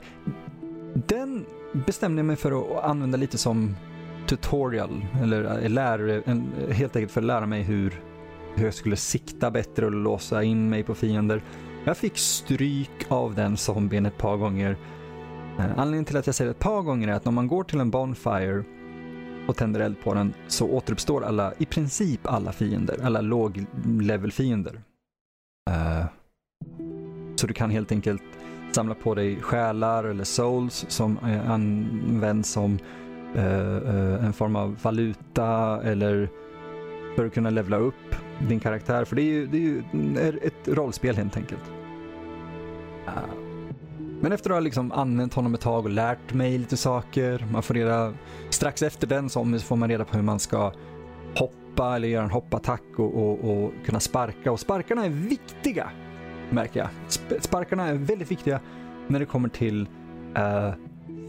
Den 0.94 1.46
bestämde 1.86 2.20
jag 2.20 2.25
mig 2.25 2.36
för 2.36 2.77
att 2.77 2.84
använda 2.84 3.18
lite 3.18 3.38
som 3.38 3.75
tutorial, 4.27 5.06
eller 5.22 5.70
lär, 5.70 6.24
helt 6.74 6.96
enkelt 6.96 7.12
för 7.12 7.22
att 7.22 7.27
lära 7.27 7.46
mig 7.46 7.63
hur, 7.63 8.01
hur 8.56 8.65
jag 8.65 8.74
skulle 8.74 8.96
sikta 8.96 9.51
bättre 9.51 9.86
och 9.86 9.91
låsa 9.91 10.44
in 10.44 10.70
mig 10.70 10.84
på 10.84 10.96
fiender. 10.96 11.41
Jag 11.86 11.98
fick 11.98 12.17
stryk 12.17 13.05
av 13.07 13.36
den 13.36 13.57
zombien 13.57 14.05
ett 14.05 14.17
par 14.17 14.38
gånger. 14.38 14.77
Eh, 15.59 15.65
anledningen 15.65 16.05
till 16.05 16.17
att 16.17 16.25
jag 16.25 16.36
säger 16.36 16.51
ett 16.51 16.59
par 16.59 16.81
gånger 16.81 17.07
är 17.07 17.13
att 17.13 17.27
om 17.27 17.36
man 17.36 17.48
går 17.48 17.63
till 17.63 17.79
en 17.79 17.89
Bonfire 17.89 18.63
och 19.48 19.55
tänder 19.55 19.79
eld 19.79 20.01
på 20.03 20.13
den 20.13 20.33
så 20.48 20.69
återuppstår 20.69 21.24
alla, 21.24 21.53
i 21.57 21.65
princip 21.65 22.19
alla 22.24 22.51
fiender, 22.51 23.00
alla 23.03 23.21
låg-level-fiender. 23.21 24.81
Uh, 25.69 26.05
så 27.36 27.48
du 27.48 27.53
kan 27.53 27.69
helt 27.69 27.91
enkelt 27.91 28.24
samla 28.71 28.95
på 28.95 29.15
dig 29.15 29.41
själar 29.41 30.03
eller 30.03 30.24
souls 30.24 30.86
som 30.89 31.17
eh, 31.17 31.51
används 31.51 32.50
som 32.50 32.79
uh, 33.36 33.43
uh, 33.43 34.25
en 34.25 34.33
form 34.33 34.55
av 34.55 34.77
valuta 34.81 35.81
eller 35.83 36.29
för 37.15 37.25
att 37.25 37.33
kunna 37.33 37.50
levla 37.50 37.77
upp 37.77 38.08
din 38.48 38.60
karaktär. 38.60 39.05
För 39.05 39.15
det 39.15 39.22
är 39.22 39.25
ju, 39.25 39.48
det 39.48 39.58
är 39.58 39.62
ju 39.62 39.84
ett 40.41 40.67
rollspel 40.67 41.15
helt 41.15 41.38
enkelt. 41.38 41.72
Men 44.22 44.31
efter 44.31 44.50
att 44.50 44.55
ha 44.55 44.60
liksom 44.60 44.91
använt 44.91 45.34
honom 45.34 45.53
ett 45.53 45.62
tag 45.62 45.86
och 45.86 45.91
lärt 45.91 46.34
mig 46.34 46.58
lite 46.58 46.77
saker, 46.77 47.48
man 47.51 47.63
får 47.63 47.74
reda, 47.74 48.13
strax 48.50 48.81
efter 48.81 49.08
den 49.08 49.29
så 49.29 49.60
får 49.60 49.75
man 49.75 49.89
reda 49.89 50.05
på 50.05 50.15
hur 50.15 50.24
man 50.24 50.39
ska 50.39 50.74
hoppa 51.36 51.96
eller 51.96 52.08
göra 52.08 52.24
en 52.24 52.29
hoppattack 52.29 52.84
och, 52.98 53.15
och, 53.15 53.51
och 53.51 53.72
kunna 53.86 54.00
sparka. 54.00 54.51
Och 54.51 54.60
sparkarna 54.60 55.05
är 55.05 55.10
viktiga, 55.10 55.89
märker 56.50 56.79
jag. 56.79 56.89
Sparkarna 57.43 57.88
är 57.88 57.93
väldigt 57.93 58.31
viktiga 58.31 58.60
när 59.08 59.19
det 59.19 59.25
kommer 59.25 59.50
till 59.50 59.88
uh, 60.38 60.74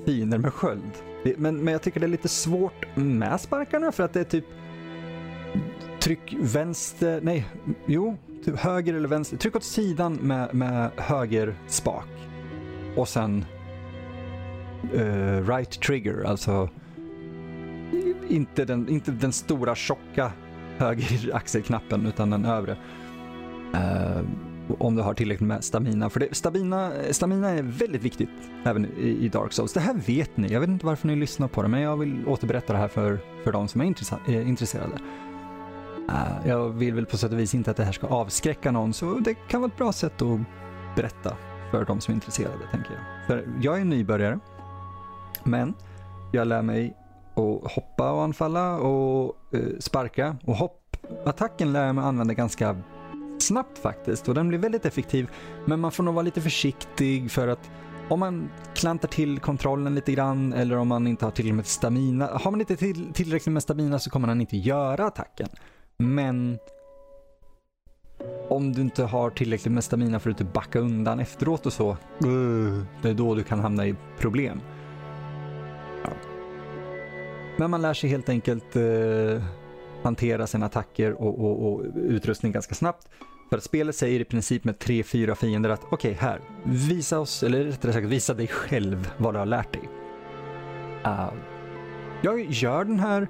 fiender 0.07 0.39
med 0.39 0.55
sköld. 0.55 0.93
Men, 1.37 1.57
men 1.57 1.73
jag 1.73 1.83
tycker 1.83 2.01
det 2.01 2.07
är 2.07 2.09
lite 2.09 2.29
svårt 2.29 2.87
med 2.97 3.41
sparkarna 3.41 3.93
för 3.93 4.03
att 4.05 4.13
det 4.13 4.21
är 4.21 4.25
typ 4.25 4.45
tryck 6.01 6.37
vänster, 6.41 7.21
nej, 7.23 7.47
jo, 7.87 8.17
typ 8.45 8.59
höger 8.59 8.95
eller 8.95 9.09
vänster. 9.09 9.37
Tryck 9.37 9.57
åt 9.57 9.65
sidan 9.65 10.15
med, 10.15 10.55
med 10.55 10.91
höger 10.97 11.55
spak 11.67 12.09
och 12.97 13.09
sen 13.09 13.45
uh, 14.95 15.49
right 15.49 15.81
trigger, 15.81 16.25
alltså 16.25 16.69
inte 18.29 18.65
den, 18.65 18.89
inte 18.89 19.11
den 19.11 19.33
stora 19.33 19.75
tjocka 19.75 20.33
höger 20.79 21.31
axelknappen 21.35 22.07
utan 22.07 22.31
den 22.31 22.45
övre. 22.45 22.77
Uh, 23.75 24.23
om 24.79 24.97
du 24.97 25.03
har 25.03 25.15
tillräckligt 25.15 25.49
med 25.49 25.65
stamina. 25.65 26.11
För 26.11 26.21
det, 26.21 26.35
stamina, 26.35 26.93
stamina 27.11 27.49
är 27.51 27.63
väldigt 27.63 28.03
viktigt 28.03 28.29
även 28.65 28.87
i, 28.99 29.09
i, 29.09 29.29
Dark 29.29 29.53
Souls. 29.53 29.73
Det 29.73 29.81
här 29.81 29.95
vet 29.95 30.37
ni, 30.37 30.53
jag 30.53 30.61
vet 30.61 30.69
inte 30.69 30.87
varför 30.87 31.07
ni 31.07 31.17
lyssnar 31.17 31.49
på 31.49 31.63
det, 31.63 31.69
men 31.69 31.81
jag 31.81 31.97
vill 31.97 32.27
återberätta 32.27 32.73
det 32.73 32.79
här 32.79 32.89
för, 32.89 33.19
för 33.45 33.53
de 33.53 33.69
som 33.69 33.81
är 33.81 33.85
är 33.85 34.35
eh, 34.35 34.49
intresserade. 34.49 34.99
Eh, 36.11 36.49
jag 36.49 36.69
vill 36.69 36.95
väl 36.95 37.07
på 37.07 37.17
sätt 37.17 37.33
och 37.33 37.39
vis 37.39 37.55
inte 37.55 37.71
att 37.71 37.77
det 37.77 37.85
här 37.85 37.93
ska 37.93 38.07
avskräcka 38.07 38.71
någon, 38.71 38.93
så 38.93 39.15
det 39.15 39.35
kan 39.35 39.61
vara 39.61 39.71
ett 39.71 39.79
bra 39.79 39.93
sätt 39.93 40.23
att 40.23 40.41
berätta 40.97 41.37
för 41.71 41.85
de 41.85 42.01
som 42.01 42.13
är 42.13 42.15
intresserade, 42.15 42.69
tänker 42.71 42.91
jag. 42.91 43.27
För 43.27 43.49
jag 43.63 43.77
är 43.77 43.81
en 43.81 43.89
nybörjare, 43.89 44.39
men 45.45 45.75
jag 46.33 46.47
lär 46.49 46.63
mig 46.63 46.97
att 47.35 47.73
hoppa 47.73 48.13
och 48.13 48.23
anfalla 48.23 48.79
och 48.79 49.37
eh, 49.55 49.79
sparka. 49.79 50.37
Och 50.45 50.55
hoppattacken 50.55 51.73
lär 51.73 51.87
jag 51.87 51.95
mig 51.95 52.05
använda 52.05 52.35
ganska 52.35 52.77
snabbt 53.39 53.79
faktiskt 53.79 54.29
och 54.29 54.35
den 54.35 54.49
blir 54.49 54.59
väldigt 54.59 54.87
effektiv. 54.87 55.31
Men 55.67 55.81
man 55.81 55.93
får 55.93 56.03
nog 56.03 56.15
vara 56.15 56.23
lite 56.23 56.41
försiktig 56.41 57.31
för 57.31 57.49
att 57.49 57.71
om 58.09 58.21
man 58.21 58.51
klantar 58.75 59.09
till 59.09 59.39
kontrollen 59.39 59.95
lite 59.95 60.13
grann 60.13 60.53
eller 60.53 60.77
om 60.77 60.89
man 60.89 61.07
inte 61.07 61.25
har 61.25 61.33
tillräckligt 61.33 61.57
med 61.57 61.67
stamina. 61.67 62.27
Har 62.27 62.51
man 62.51 62.61
inte 62.61 62.77
till, 62.77 63.13
tillräckligt 63.13 63.53
med 63.53 63.63
stamina 63.63 63.99
så 63.99 64.11
kommer 64.11 64.27
man 64.27 64.41
inte 64.41 64.57
göra 64.57 65.07
attacken. 65.07 65.49
Men 66.01 66.59
om 68.49 68.73
du 68.73 68.81
inte 68.81 69.05
har 69.05 69.31
tillräckligt 69.31 69.73
med 69.73 69.85
stamina 69.85 70.21
för 70.21 70.31
att 70.31 70.53
backa 70.53 70.79
undan 70.79 71.21
efteråt 71.21 71.67
och 71.67 71.73
så, 71.73 71.97
det 73.03 73.09
är 73.09 73.15
då 73.15 73.35
du 73.35 73.43
kan 73.43 73.61
hamna 73.61 73.87
i 73.87 73.95
problem. 74.19 74.61
Men 77.59 77.71
man 77.71 77.83
lär 77.83 77.95
sig 77.95 78.11
helt 78.11 78.29
enkelt 78.29 78.77
eh, 78.77 79.43
hantera 80.03 80.47
sina 80.47 80.67
attacker 80.67 81.13
och, 81.13 81.39
och, 81.39 81.73
och, 81.73 81.83
utrustning 81.95 82.53
ganska 82.53 82.75
snabbt. 82.75 83.09
För 83.51 83.57
att 83.57 83.65
spelet 83.65 83.97
säger 83.97 84.21
i 84.21 84.25
princip 84.25 84.65
med 84.65 84.79
tre, 84.79 85.03
fyra 85.03 85.35
fiender 85.35 85.71
att 85.71 85.85
okej, 85.85 85.97
okay, 85.97 86.15
här, 86.15 86.41
visa 86.65 87.21
oss, 87.21 87.43
eller 87.43 87.65
rättare 87.65 87.93
sagt 87.93 88.07
visa 88.07 88.35
dig 88.35 88.47
själv 88.47 89.13
vad 89.17 89.35
du 89.35 89.39
har 89.39 89.47
lärt 89.47 89.73
dig. 89.73 89.83
Uh, 91.07 91.33
jag 92.23 92.41
gör 92.51 92.85
den 92.85 93.01
här 93.01 93.29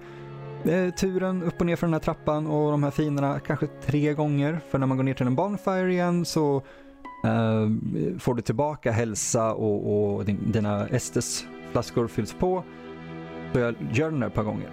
eh, 0.65 0.95
turen 0.95 1.43
upp 1.43 1.61
och 1.61 1.67
ner 1.67 1.77
för 1.77 1.87
den 1.87 1.95
här 1.95 2.01
trappan 2.01 2.47
och 2.47 2.71
de 2.71 2.83
här 2.83 2.91
finerna 2.91 3.41
kanske 3.41 3.67
tre 3.67 4.15
gånger. 4.15 4.61
För 4.71 4.79
när 4.79 4.87
man 4.87 4.97
går 4.97 5.05
ner 5.05 5.15
till 5.15 5.27
en 5.27 5.35
Bonfire 5.35 5.93
igen 5.93 6.25
så 6.25 6.57
eh, 7.25 7.69
får 8.19 8.35
du 8.35 8.43
tillbaka 8.43 8.93
hälsa 8.93 9.55
och, 9.55 10.15
och 10.15 10.25
din, 10.25 10.53
dina 10.53 10.89
Estes-flaskor 10.89 12.09
fylls 12.09 12.35
på, 12.35 12.65
så 13.53 13.59
jag 13.59 13.75
gör 13.93 14.11
den 14.11 14.21
där 14.21 14.27
ett 14.27 14.35
par 14.35 14.45
gånger. 14.45 14.71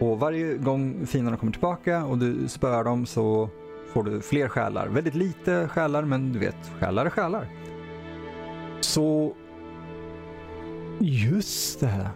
Och 0.00 0.18
varje 0.18 0.56
gång 0.56 1.06
finerna 1.06 1.36
kommer 1.36 1.52
tillbaka 1.52 2.04
och 2.04 2.18
du 2.18 2.48
spöar 2.48 2.84
dem 2.84 3.06
så 3.06 3.48
får 3.92 4.02
du 4.02 4.20
fler 4.20 4.48
själar. 4.48 4.88
Väldigt 4.88 5.14
lite 5.14 5.68
själar, 5.68 6.02
men 6.02 6.32
du 6.32 6.38
vet, 6.38 6.70
själar 6.80 7.06
är 7.06 7.10
själar. 7.10 7.46
Så... 8.80 9.32
Just 10.98 11.80
det. 11.80 12.10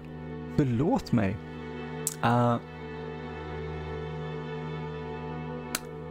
Förlåt 0.56 1.12
mig. 1.12 1.36
Uh, 2.24 2.56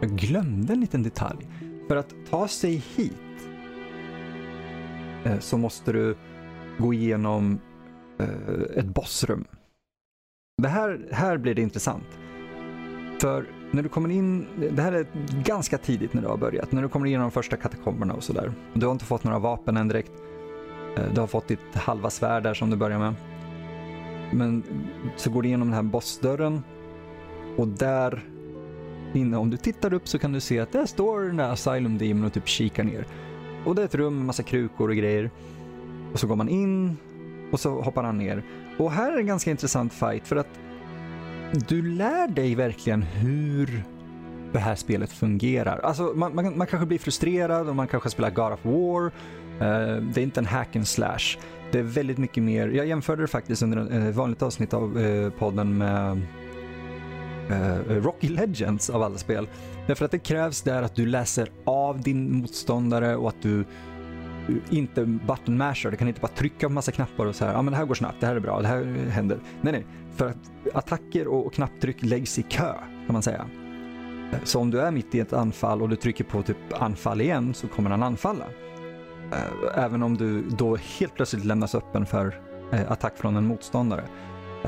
jag 0.04 0.12
glömde 0.12 0.74
en 0.74 0.80
liten 0.80 1.04
detalj. 1.04 1.48
För 1.88 1.96
att 1.96 2.14
ta 2.30 2.48
sig 2.48 2.84
hit 2.96 3.14
eh, 5.24 5.40
så 5.40 5.58
måste 5.58 5.92
du 5.92 6.16
gå 6.78 6.94
igenom 6.94 7.60
eh, 8.20 8.78
ett 8.78 8.86
bossrum. 8.86 9.46
Det 10.62 10.68
här, 10.68 11.08
här 11.12 11.38
blir 11.38 11.56
det 11.56 11.62
intressant. 11.62 12.20
För 13.22 13.46
när 13.72 13.84
du 13.84 13.90
kommer 13.90 14.10
in, 14.10 14.46
det 14.72 14.82
här 14.82 14.92
är 14.92 15.08
ganska 15.44 15.78
tidigt 15.78 16.14
när 16.14 16.22
du 16.22 16.28
har 16.28 16.38
börjat, 16.38 16.72
när 16.72 16.82
du 16.82 16.90
kommer 16.90 17.08
igenom 17.08 17.24
de 17.24 17.32
första 17.32 17.58
katakomberna 17.58 18.14
och 18.14 18.24
sådär. 18.24 18.54
Du 18.74 18.86
har 18.86 18.94
inte 18.94 19.06
fått 19.06 19.24
några 19.24 19.40
vapen 19.40 19.78
än 19.78 19.88
direkt. 19.88 20.12
Eh, 20.98 21.14
du 21.14 21.20
har 21.20 21.28
fått 21.28 21.48
ditt 21.48 21.76
halva 21.76 22.10
svärd 22.10 22.44
där 22.44 22.54
som 22.54 22.70
du 22.70 22.76
börjar 22.76 23.00
med. 23.00 23.14
Men 24.34 24.64
så 25.16 25.32
går 25.32 25.42
du 25.42 25.48
igenom 25.48 25.68
den 25.68 25.76
här 25.76 25.84
bossdörren 25.84 26.64
och 27.58 27.68
där 27.68 28.33
inne, 29.16 29.38
om 29.38 29.50
du 29.50 29.58
tittar 29.58 29.94
upp 29.94 30.08
så 30.08 30.20
kan 30.20 30.32
du 30.32 30.40
se 30.40 30.60
att 30.60 30.72
där 30.72 30.86
står 30.86 31.22
den 31.22 31.38
där 31.38 31.52
Asylum 31.52 31.98
Demon 31.98 32.26
och 32.26 32.34
typ 32.34 32.48
kikar 32.48 32.84
ner. 32.84 33.06
Och 33.66 33.76
det 33.76 33.82
är 33.82 33.86
ett 33.86 33.96
rum 33.96 34.18
med 34.18 34.26
massa 34.26 34.44
krukor 34.44 34.90
och 34.90 34.96
grejer. 34.96 35.32
Och 36.14 36.20
så 36.20 36.28
går 36.28 36.36
man 36.36 36.50
in 36.50 36.98
och 37.52 37.60
så 37.60 37.82
hoppar 37.82 38.04
han 38.04 38.18
ner. 38.18 38.44
Och 38.78 38.92
här 38.92 39.14
är 39.14 39.18
en 39.18 39.28
ganska 39.28 39.52
intressant 39.52 39.94
fight 39.94 40.28
för 40.28 40.36
att 40.36 40.60
du 41.68 41.82
lär 41.82 42.28
dig 42.28 42.56
verkligen 42.56 43.02
hur 43.02 43.84
det 44.52 44.60
här 44.60 44.76
spelet 44.76 45.12
fungerar. 45.12 45.80
Alltså 45.80 46.04
man, 46.16 46.36
man, 46.36 46.58
man 46.58 46.68
kanske 46.68 46.86
blir 46.86 47.00
frustrerad 47.00 47.70
och 47.70 47.76
man 47.76 47.88
kanske 47.88 48.10
spelar 48.10 48.30
God 48.30 48.54
of 48.54 48.66
War. 48.66 49.06
Uh, 49.06 50.04
det 50.04 50.22
är 50.22 50.24
inte 50.24 50.40
en 50.40 50.46
hack 50.46 50.76
and 50.76 50.88
slash. 50.88 51.38
Det 51.72 51.80
är 51.80 51.84
väldigt 51.84 52.18
mycket 52.18 52.44
mer, 52.44 52.68
jag 52.68 52.86
jämförde 52.86 53.22
det 53.22 53.28
faktiskt 53.28 53.64
under 53.64 54.08
ett 54.10 54.16
vanligt 54.16 54.42
avsnitt 54.42 54.74
av 54.74 54.98
uh, 54.98 55.30
podden 55.30 55.78
med 55.78 56.22
uh, 57.52 58.02
Rocky 58.02 58.30
Legends 58.30 58.90
av 58.90 59.04
alla 59.04 59.18
spel. 59.18 59.48
Därför 59.88 60.06
att 60.06 60.12
det 60.12 60.20
krävs 60.20 60.62
där 60.62 60.82
att 60.82 60.96
du 60.96 61.06
läser 61.06 61.50
av 61.66 62.02
din 62.02 62.38
motståndare 62.38 63.16
och 63.16 63.30
att 63.30 63.42
du 63.42 63.66
inte 64.70 65.06
button 65.06 65.58
masher. 65.58 65.92
Du 65.92 65.98
kan 65.98 66.08
inte 66.08 66.22
bara 66.22 66.28
trycka 66.28 66.68
på 66.68 66.74
massa 66.74 66.92
knappar 66.92 67.26
och 67.26 67.36
så 67.36 67.46
här, 67.46 67.54
ja 67.54 67.62
men 67.62 67.72
det 67.72 67.78
här 67.78 67.86
går 67.86 67.96
snabbt, 67.96 68.18
det 68.20 68.28
här 68.28 68.36
är 68.36 68.40
bra, 68.40 68.62
det 68.62 68.68
här 68.68 68.84
händer. 69.10 69.40
Nej, 69.62 69.74
nej. 69.74 69.86
För 70.16 70.28
att 70.30 70.38
attacker 70.74 71.28
och 71.28 71.54
knapptryck 71.54 72.04
läggs 72.04 72.40
i 72.40 72.44
kö, 72.44 72.74
kan 73.06 73.14
man 73.14 73.22
säga. 73.22 73.46
Eh, 74.32 74.40
så 74.44 74.60
om 74.60 74.72
du 74.72 74.82
är 74.82 74.92
mitt 74.92 75.16
i 75.16 75.20
ett 75.20 75.34
anfall 75.34 75.82
och 75.82 75.90
du 75.90 75.96
trycker 75.96 76.24
på 76.24 76.42
typ 76.42 76.58
anfall 76.74 77.22
igen 77.22 77.54
så 77.54 77.68
kommer 77.68 77.90
han 77.90 78.04
anfalla. 78.04 78.46
Eh, 79.32 79.84
även 79.84 80.04
om 80.04 80.18
du 80.18 80.42
då 80.42 80.76
helt 81.00 81.16
plötsligt 81.16 81.46
lämnas 81.46 81.76
öppen 81.76 82.06
för 82.06 82.42
attack 82.88 83.18
från 83.18 83.36
en 83.36 83.46
motståndare. 83.46 84.04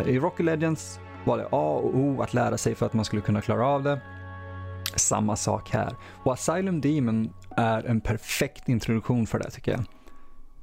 I 0.05 0.19
Rocky 0.19 0.43
Legends 0.43 0.99
var 1.25 1.37
det 1.37 1.47
A 1.51 1.81
och 1.83 1.95
O 1.95 2.21
att 2.21 2.33
lära 2.33 2.57
sig 2.57 2.75
för 2.75 2.85
att 2.85 2.93
man 2.93 3.05
skulle 3.05 3.21
kunna 3.21 3.41
klara 3.41 3.67
av 3.67 3.83
det. 3.83 4.01
Samma 4.95 5.35
sak 5.35 5.69
här. 5.69 5.95
Och 6.23 6.33
Asylum 6.33 6.81
Demon 6.81 7.29
är 7.57 7.83
en 7.83 8.01
perfekt 8.01 8.69
introduktion 8.69 9.27
för 9.27 9.39
det 9.39 9.49
tycker 9.49 9.71
jag. 9.71 9.83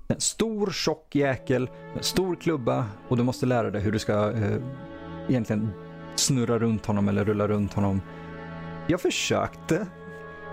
En 0.09 0.21
stor 0.21 0.71
tjock 0.71 1.15
jäkel 1.15 1.71
en 1.97 2.03
stor 2.03 2.37
klubba 2.37 2.87
och 3.09 3.17
du 3.17 3.23
måste 3.23 3.47
lära 3.47 3.71
dig 3.71 3.83
hur 3.83 3.93
du 3.93 3.99
ska 3.99 4.33
eh, 4.33 4.57
egentligen 5.29 5.71
snurra 6.15 6.59
runt 6.59 6.87
honom 6.87 7.09
eller 7.09 7.25
rulla 7.25 7.49
runt 7.49 7.73
honom. 7.73 8.01
Jag 8.87 9.01
försökte 9.01 9.87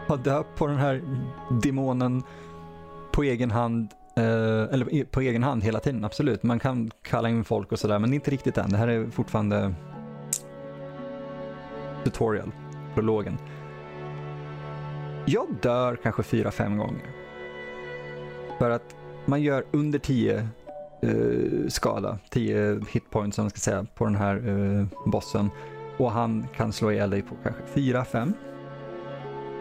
ha 0.08 0.15
döpt 0.15 0.58
på 0.58 0.67
den 0.67 0.78
här 0.78 1.02
demonen 1.63 2.24
på 3.12 3.24
egen 3.24 3.52
hand 3.52 3.91
eh, 4.17 4.24
eller 4.74 5.04
på 5.04 5.22
egen 5.22 5.43
hand 5.43 5.63
hela 5.63 5.80
tiden, 5.80 6.06
absolut. 6.06 6.43
Man 6.43 6.60
kan 6.60 6.91
kalla 7.02 7.30
in 7.30 7.43
folk 7.43 7.72
och 7.72 7.80
sådär, 7.80 8.00
men 8.00 8.13
inte 8.13 8.32
riktigt 8.32 8.58
än. 8.58 8.69
Det 8.69 8.78
här 8.78 8.88
är 8.88 9.10
fortfarande 9.10 9.74
tutorial, 12.03 12.51
prologen. 12.93 13.38
Jag 15.25 15.47
dör 15.62 15.95
kanske 15.95 16.23
fyra, 16.23 16.51
fem 16.51 16.77
gånger. 16.77 17.12
För 18.59 18.69
att 18.69 18.95
man 19.25 19.41
gör 19.41 19.63
under 19.71 19.99
10 19.99 20.47
eh, 21.01 21.67
skala, 21.67 22.17
10 22.29 22.81
hitpoints 22.89 23.35
som 23.35 23.43
man 23.43 23.49
ska 23.49 23.59
säga, 23.59 23.85
på 23.95 24.05
den 24.05 24.15
här 24.15 24.35
eh, 24.35 24.85
bossen. 25.05 25.49
Och 25.97 26.12
han 26.12 26.47
kan 26.55 26.73
slå 26.73 26.91
ihjäl 26.91 27.09
dig 27.09 27.21
på 27.21 27.35
kanske 27.43 27.62
4-5. 27.73 28.33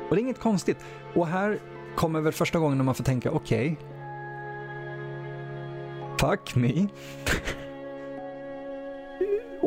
Och 0.08 0.16
det 0.16 0.20
är 0.20 0.24
inget 0.24 0.40
konstigt. 0.40 0.78
Och 1.14 1.26
här 1.26 1.58
kommer 1.96 2.20
väl 2.20 2.32
första 2.32 2.58
gången 2.58 2.78
när 2.78 2.84
man 2.84 2.94
får 2.94 3.04
tänka, 3.04 3.30
okej. 3.30 3.76
Okay, 6.20 6.28
fuck 6.30 6.54
me. 6.56 6.86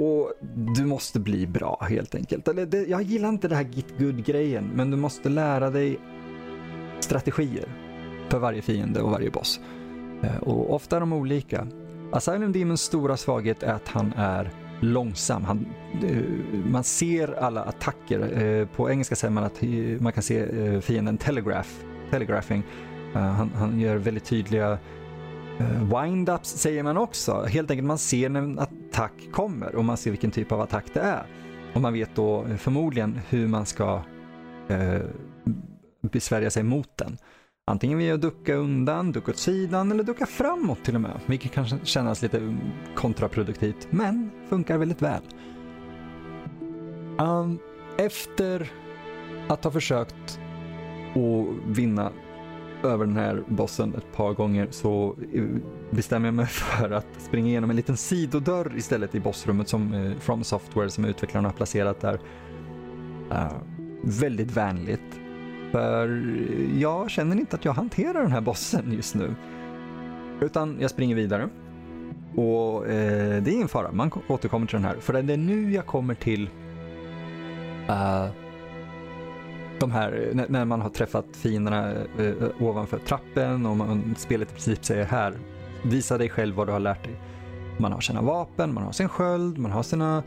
Och 0.01 0.33
du 0.55 0.85
måste 0.85 1.19
bli 1.19 1.47
bra 1.47 1.87
helt 1.89 2.15
enkelt. 2.15 2.47
Eller 2.47 2.65
det, 2.65 2.87
jag 2.87 3.01
gillar 3.01 3.29
inte 3.29 3.47
det 3.47 3.55
här 3.55 3.63
git 3.63 3.97
good-grejen, 3.99 4.71
men 4.75 4.91
du 4.91 4.97
måste 4.97 5.29
lära 5.29 5.69
dig 5.69 5.99
strategier 6.99 7.65
för 8.29 8.39
varje 8.39 8.61
fiende 8.61 9.01
och 9.01 9.11
varje 9.11 9.31
boss. 9.31 9.59
Eh, 10.23 10.37
och 10.37 10.73
ofta 10.75 10.95
är 10.95 10.99
de 10.99 11.13
olika. 11.13 11.67
Asylum 12.11 12.51
Demons 12.51 12.81
stora 12.81 13.17
svaghet 13.17 13.63
är 13.63 13.73
att 13.73 13.87
han 13.87 14.13
är 14.17 14.51
långsam. 14.79 15.43
Han, 15.43 15.65
eh, 16.03 16.17
man 16.71 16.83
ser 16.83 17.33
alla 17.33 17.63
attacker. 17.63 18.43
Eh, 18.43 18.67
på 18.67 18.89
engelska 18.89 19.15
säger 19.15 19.31
man 19.31 19.43
att 19.43 19.61
man 20.01 20.13
kan 20.13 20.23
se 20.23 20.45
fienden 20.81 21.17
telegraph, 21.17 21.69
telegraphing. 22.11 22.63
Han, 23.13 23.51
han 23.55 23.79
gör 23.79 23.95
väldigt 23.95 24.25
tydliga 24.25 24.77
wind-ups 25.91 26.57
säger 26.57 26.83
man 26.83 26.97
också. 26.97 27.45
Helt 27.49 27.71
enkelt 27.71 27.87
man 27.87 27.97
ser 27.97 28.29
när 28.29 28.67
attack 28.91 29.31
kommer 29.31 29.75
och 29.75 29.85
man 29.85 29.97
ser 29.97 30.11
vilken 30.11 30.31
typ 30.31 30.51
av 30.51 30.61
attack 30.61 30.85
det 30.93 30.99
är. 30.99 31.25
Och 31.73 31.81
man 31.81 31.93
vet 31.93 32.15
då 32.15 32.45
eh, 32.45 32.55
förmodligen 32.55 33.19
hur 33.29 33.47
man 33.47 33.65
ska 33.65 34.01
eh, 34.67 35.01
besvärja 36.01 36.49
sig 36.49 36.63
mot 36.63 36.97
den. 36.97 37.17
Antingen 37.65 37.97
via 37.97 38.13
att 38.13 38.21
ducka 38.21 38.55
undan, 38.55 39.11
ducka 39.11 39.31
åt 39.31 39.37
sidan 39.37 39.91
eller 39.91 40.03
ducka 40.03 40.25
framåt 40.25 40.83
till 40.83 40.95
och 40.95 41.01
med. 41.01 41.19
Vilket 41.25 41.51
kan 41.51 41.67
kännas 41.67 42.21
lite 42.21 42.57
kontraproduktivt, 42.95 43.87
men 43.89 44.31
funkar 44.49 44.77
väldigt 44.77 45.01
väl. 45.01 45.21
Um, 47.19 47.59
efter 47.97 48.71
att 49.49 49.63
ha 49.63 49.71
försökt 49.71 50.39
att 51.15 51.77
vinna 51.77 52.11
över 52.83 53.05
den 53.05 53.17
här 53.17 53.43
bossen 53.47 53.95
ett 53.95 54.11
par 54.15 54.33
gånger 54.33 54.67
så 54.71 55.15
eh, 55.33 55.43
bestämmer 55.89 56.27
jag 56.27 56.33
mig 56.33 56.45
för 56.49 56.91
att 56.91 57.07
springa 57.17 57.47
igenom 57.47 57.69
en 57.69 57.75
liten 57.75 57.97
sidodörr 57.97 58.77
istället 58.77 59.15
i 59.15 59.19
bossrummet 59.19 59.69
som 59.69 59.93
eh, 59.93 60.19
From 60.19 60.43
Software 60.43 60.89
som 60.89 61.05
utvecklarna 61.05 61.47
har 61.47 61.53
placerat 61.53 62.01
där. 62.01 62.19
Uh, 63.31 63.51
väldigt 64.03 64.51
vänligt. 64.51 65.19
För 65.71 66.23
jag 66.77 67.09
känner 67.09 67.35
inte 67.35 67.55
att 67.55 67.65
jag 67.65 67.73
hanterar 67.73 68.21
den 68.21 68.31
här 68.31 68.41
bossen 68.41 68.91
just 68.91 69.15
nu. 69.15 69.35
Utan 70.41 70.77
jag 70.79 70.89
springer 70.89 71.15
vidare. 71.15 71.49
Och 72.35 72.87
eh, 72.87 73.43
det 73.43 73.51
är 73.51 73.53
ingen 73.53 73.67
fara, 73.67 73.91
man 73.91 74.11
återkommer 74.27 74.67
till 74.67 74.75
den 74.75 74.85
här. 74.85 74.95
För 74.99 75.21
det 75.21 75.33
är 75.33 75.37
nu 75.37 75.73
jag 75.73 75.85
kommer 75.85 76.13
till 76.13 76.49
uh, 77.89 78.27
de 79.81 79.91
här, 79.91 80.29
eh, 80.35 80.45
när, 80.49 80.65
man 80.65 80.81
har 80.81 80.89
träffat 80.89 81.25
fienderna 81.31 81.91
eh, 81.91 82.25
eh, 82.25 82.33
ovanför 82.59 82.99
trappen 82.99 83.65
och 83.65 83.77
man, 83.77 84.15
spelet 84.17 84.49
i 84.49 84.53
princip 84.53 84.85
säger 84.85 85.05
här, 85.05 85.33
visa 85.83 86.17
dig 86.17 86.29
själv 86.29 86.55
vad 86.55 86.67
du 86.67 86.71
har 86.71 86.79
lärt 86.79 87.03
dig. 87.03 87.15
Man 87.77 87.91
har 87.91 88.01
sina 88.01 88.21
vapen, 88.21 88.73
man 88.73 88.83
har 88.83 88.91
sin 88.91 89.09
sköld, 89.09 89.57
man 89.57 89.71
har 89.71 89.83
sina, 89.83 90.23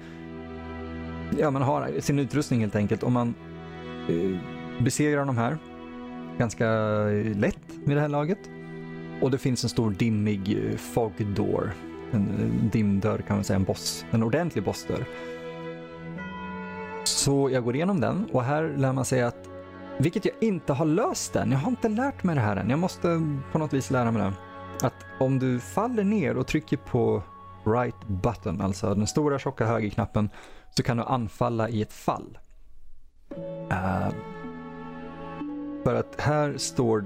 ja 1.39 1.51
man 1.51 1.63
har 1.63 2.01
sin 2.01 2.19
utrustning 2.19 2.61
helt 2.61 2.77
enkelt. 2.77 3.03
Och 3.03 3.13
man 3.13 3.35
eh, 4.09 4.39
besegrar 4.83 5.25
de 5.25 5.39
här 5.39 5.59
ganska 6.39 6.67
lätt 7.35 7.59
vid 7.85 7.97
det 7.97 8.01
här 8.01 8.09
laget. 8.09 8.39
Och 9.21 9.31
det 9.31 9.39
finns 9.39 9.65
en 9.65 9.71
stor 9.71 9.91
dimmig 9.91 10.59
fog 10.79 11.13
door. 11.37 11.73
En 12.13 12.71
dimdörr 12.73 13.19
kan 13.19 13.37
man 13.37 13.45
säga, 13.45 13.57
en 13.57 13.65
boss. 13.65 14.05
En 14.11 14.23
ordentlig 14.23 14.65
bossdörr. 14.65 15.05
Så 17.05 17.51
jag 17.51 17.65
går 17.65 17.75
igenom 17.77 18.01
den 18.01 18.29
och 18.33 18.43
här 18.43 18.75
lär 18.77 18.93
man 18.93 19.05
sig 19.05 19.23
att, 19.23 19.49
vilket 19.99 20.25
jag 20.25 20.35
inte 20.41 20.73
har 20.73 20.87
löst 20.87 21.37
än, 21.37 21.53
jag 21.53 21.59
har 21.59 21.71
inte 21.71 21.89
lärt 21.89 22.23
mig 22.23 22.35
det 22.35 22.41
här 22.41 22.57
än, 22.57 22.71
jag 22.71 22.79
måste 22.79 23.23
på 23.53 23.59
något 23.59 23.73
vis 23.73 23.91
lära 23.91 24.11
mig 24.11 24.23
det. 24.23 24.33
Att 24.87 24.95
om 25.21 25.39
du 25.39 25.61
faller 25.61 26.05
ner 26.05 26.37
och 26.37 26.47
trycker 26.47 26.77
på 26.77 27.23
right 27.65 28.07
button, 28.07 28.61
alltså 28.61 28.95
den 28.95 29.07
stora 29.07 29.39
tjocka 29.39 29.67
högerknappen, 29.67 30.31
så 30.77 30.83
kan 30.83 30.97
du 30.97 31.03
anfalla 31.03 31.69
i 31.69 31.83
ett 31.83 31.93
fall. 31.93 32.39
Uh, 33.71 34.09
För 35.85 35.95
att 35.95 36.21
här 36.21 36.55
står 36.59 37.05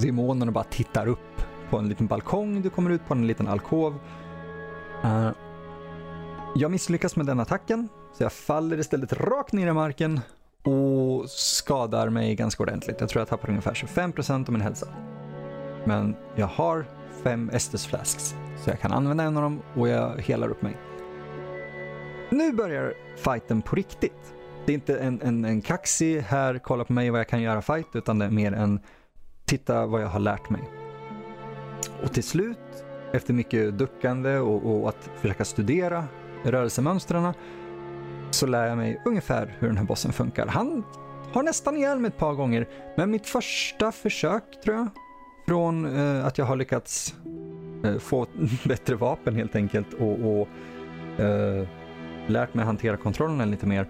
demonen 0.00 0.48
och 0.48 0.54
bara 0.54 0.64
tittar 0.64 1.06
upp 1.06 1.42
på 1.70 1.78
en 1.78 1.88
liten 1.88 2.06
balkong. 2.06 2.62
Du 2.62 2.70
kommer 2.70 2.90
ut 2.90 3.06
på 3.06 3.14
en 3.14 3.26
liten 3.26 3.48
alkov. 3.48 3.98
Uh, 5.04 5.30
jag 6.54 6.70
misslyckas 6.70 7.16
med 7.16 7.26
den 7.26 7.40
attacken, 7.40 7.88
så 8.12 8.22
jag 8.22 8.32
faller 8.32 8.78
istället 8.78 9.12
rakt 9.12 9.52
ner 9.52 9.66
i 9.66 9.72
marken 9.72 10.20
och 10.62 11.30
skadar 11.30 12.08
mig 12.08 12.34
ganska 12.34 12.62
ordentligt. 12.62 13.00
Jag 13.00 13.08
tror 13.08 13.20
jag 13.20 13.28
tappar 13.28 13.48
ungefär 13.48 13.74
25% 13.74 14.46
av 14.46 14.52
min 14.52 14.60
hälsa. 14.60 14.86
Men 15.84 16.16
jag 16.36 16.46
har 16.46 16.84
fem 17.22 17.50
Estes 17.52 17.86
flasks, 17.86 18.34
så 18.64 18.70
jag 18.70 18.80
kan 18.80 18.92
använda 18.92 19.24
en 19.24 19.36
av 19.36 19.42
dem 19.42 19.62
och 19.76 19.88
jag 19.88 20.20
helar 20.20 20.48
upp 20.48 20.62
mig. 20.62 20.76
Nu 22.30 22.52
börjar 22.52 22.94
fighten 23.16 23.62
på 23.62 23.76
riktigt. 23.76 24.34
Det 24.66 24.72
är 24.72 24.74
inte 24.74 24.98
en, 24.98 25.22
en, 25.22 25.44
en 25.44 25.60
kaxig 25.60 26.20
här, 26.20 26.58
kolla 26.58 26.84
på 26.84 26.92
mig 26.92 27.10
vad 27.10 27.20
jag 27.20 27.28
kan 27.28 27.42
göra 27.42 27.62
fight, 27.62 27.86
utan 27.94 28.18
det 28.18 28.24
är 28.24 28.30
mer 28.30 28.52
en 28.52 28.80
titta 29.44 29.86
vad 29.86 30.02
jag 30.02 30.08
har 30.08 30.20
lärt 30.20 30.50
mig. 30.50 30.62
Och 32.02 32.12
till 32.12 32.24
slut, 32.24 32.58
efter 33.12 33.34
mycket 33.34 33.78
duckande 33.78 34.38
och, 34.38 34.66
och 34.66 34.88
att 34.88 35.10
försöka 35.20 35.44
studera 35.44 36.04
rörelsemönstren 36.44 37.32
så 38.38 38.46
lär 38.46 38.66
jag 38.66 38.76
mig 38.76 39.00
ungefär 39.04 39.56
hur 39.58 39.68
den 39.68 39.76
här 39.76 39.84
bossen 39.84 40.12
funkar. 40.12 40.46
Han 40.46 40.84
har 41.32 41.42
nästan 41.42 41.76
ihjäl 41.76 41.98
mig 41.98 42.08
ett 42.08 42.18
par 42.18 42.34
gånger, 42.34 42.68
men 42.96 43.10
mitt 43.10 43.26
första 43.26 43.92
försök 43.92 44.42
tror 44.64 44.76
jag, 44.76 44.88
från 45.46 45.98
eh, 45.98 46.26
att 46.26 46.38
jag 46.38 46.44
har 46.44 46.56
lyckats 46.56 47.14
eh, 47.84 47.98
få 47.98 48.26
bättre 48.64 48.96
vapen 48.96 49.34
helt 49.34 49.56
enkelt 49.56 49.94
och, 49.94 50.12
och 50.12 50.48
eh, 51.20 51.66
lärt 52.26 52.54
mig 52.54 52.64
hantera 52.64 52.96
kontrollerna 52.96 53.44
lite 53.44 53.66
mer, 53.66 53.88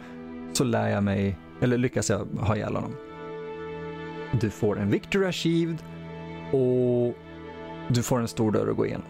så 0.52 0.64
lär 0.64 0.88
jag 0.88 1.04
mig, 1.04 1.36
eller 1.60 1.78
lyckas 1.78 2.10
jag 2.10 2.26
ha 2.40 2.56
ihjäl 2.56 2.74
honom. 2.74 2.94
Du 4.40 4.50
får 4.50 4.78
en 4.78 4.90
victory 4.90 5.26
achieved 5.26 5.78
och 6.52 7.14
du 7.88 8.02
får 8.02 8.20
en 8.20 8.28
stor 8.28 8.52
dörr 8.52 8.70
att 8.70 8.76
gå 8.76 8.86
igenom. 8.86 9.06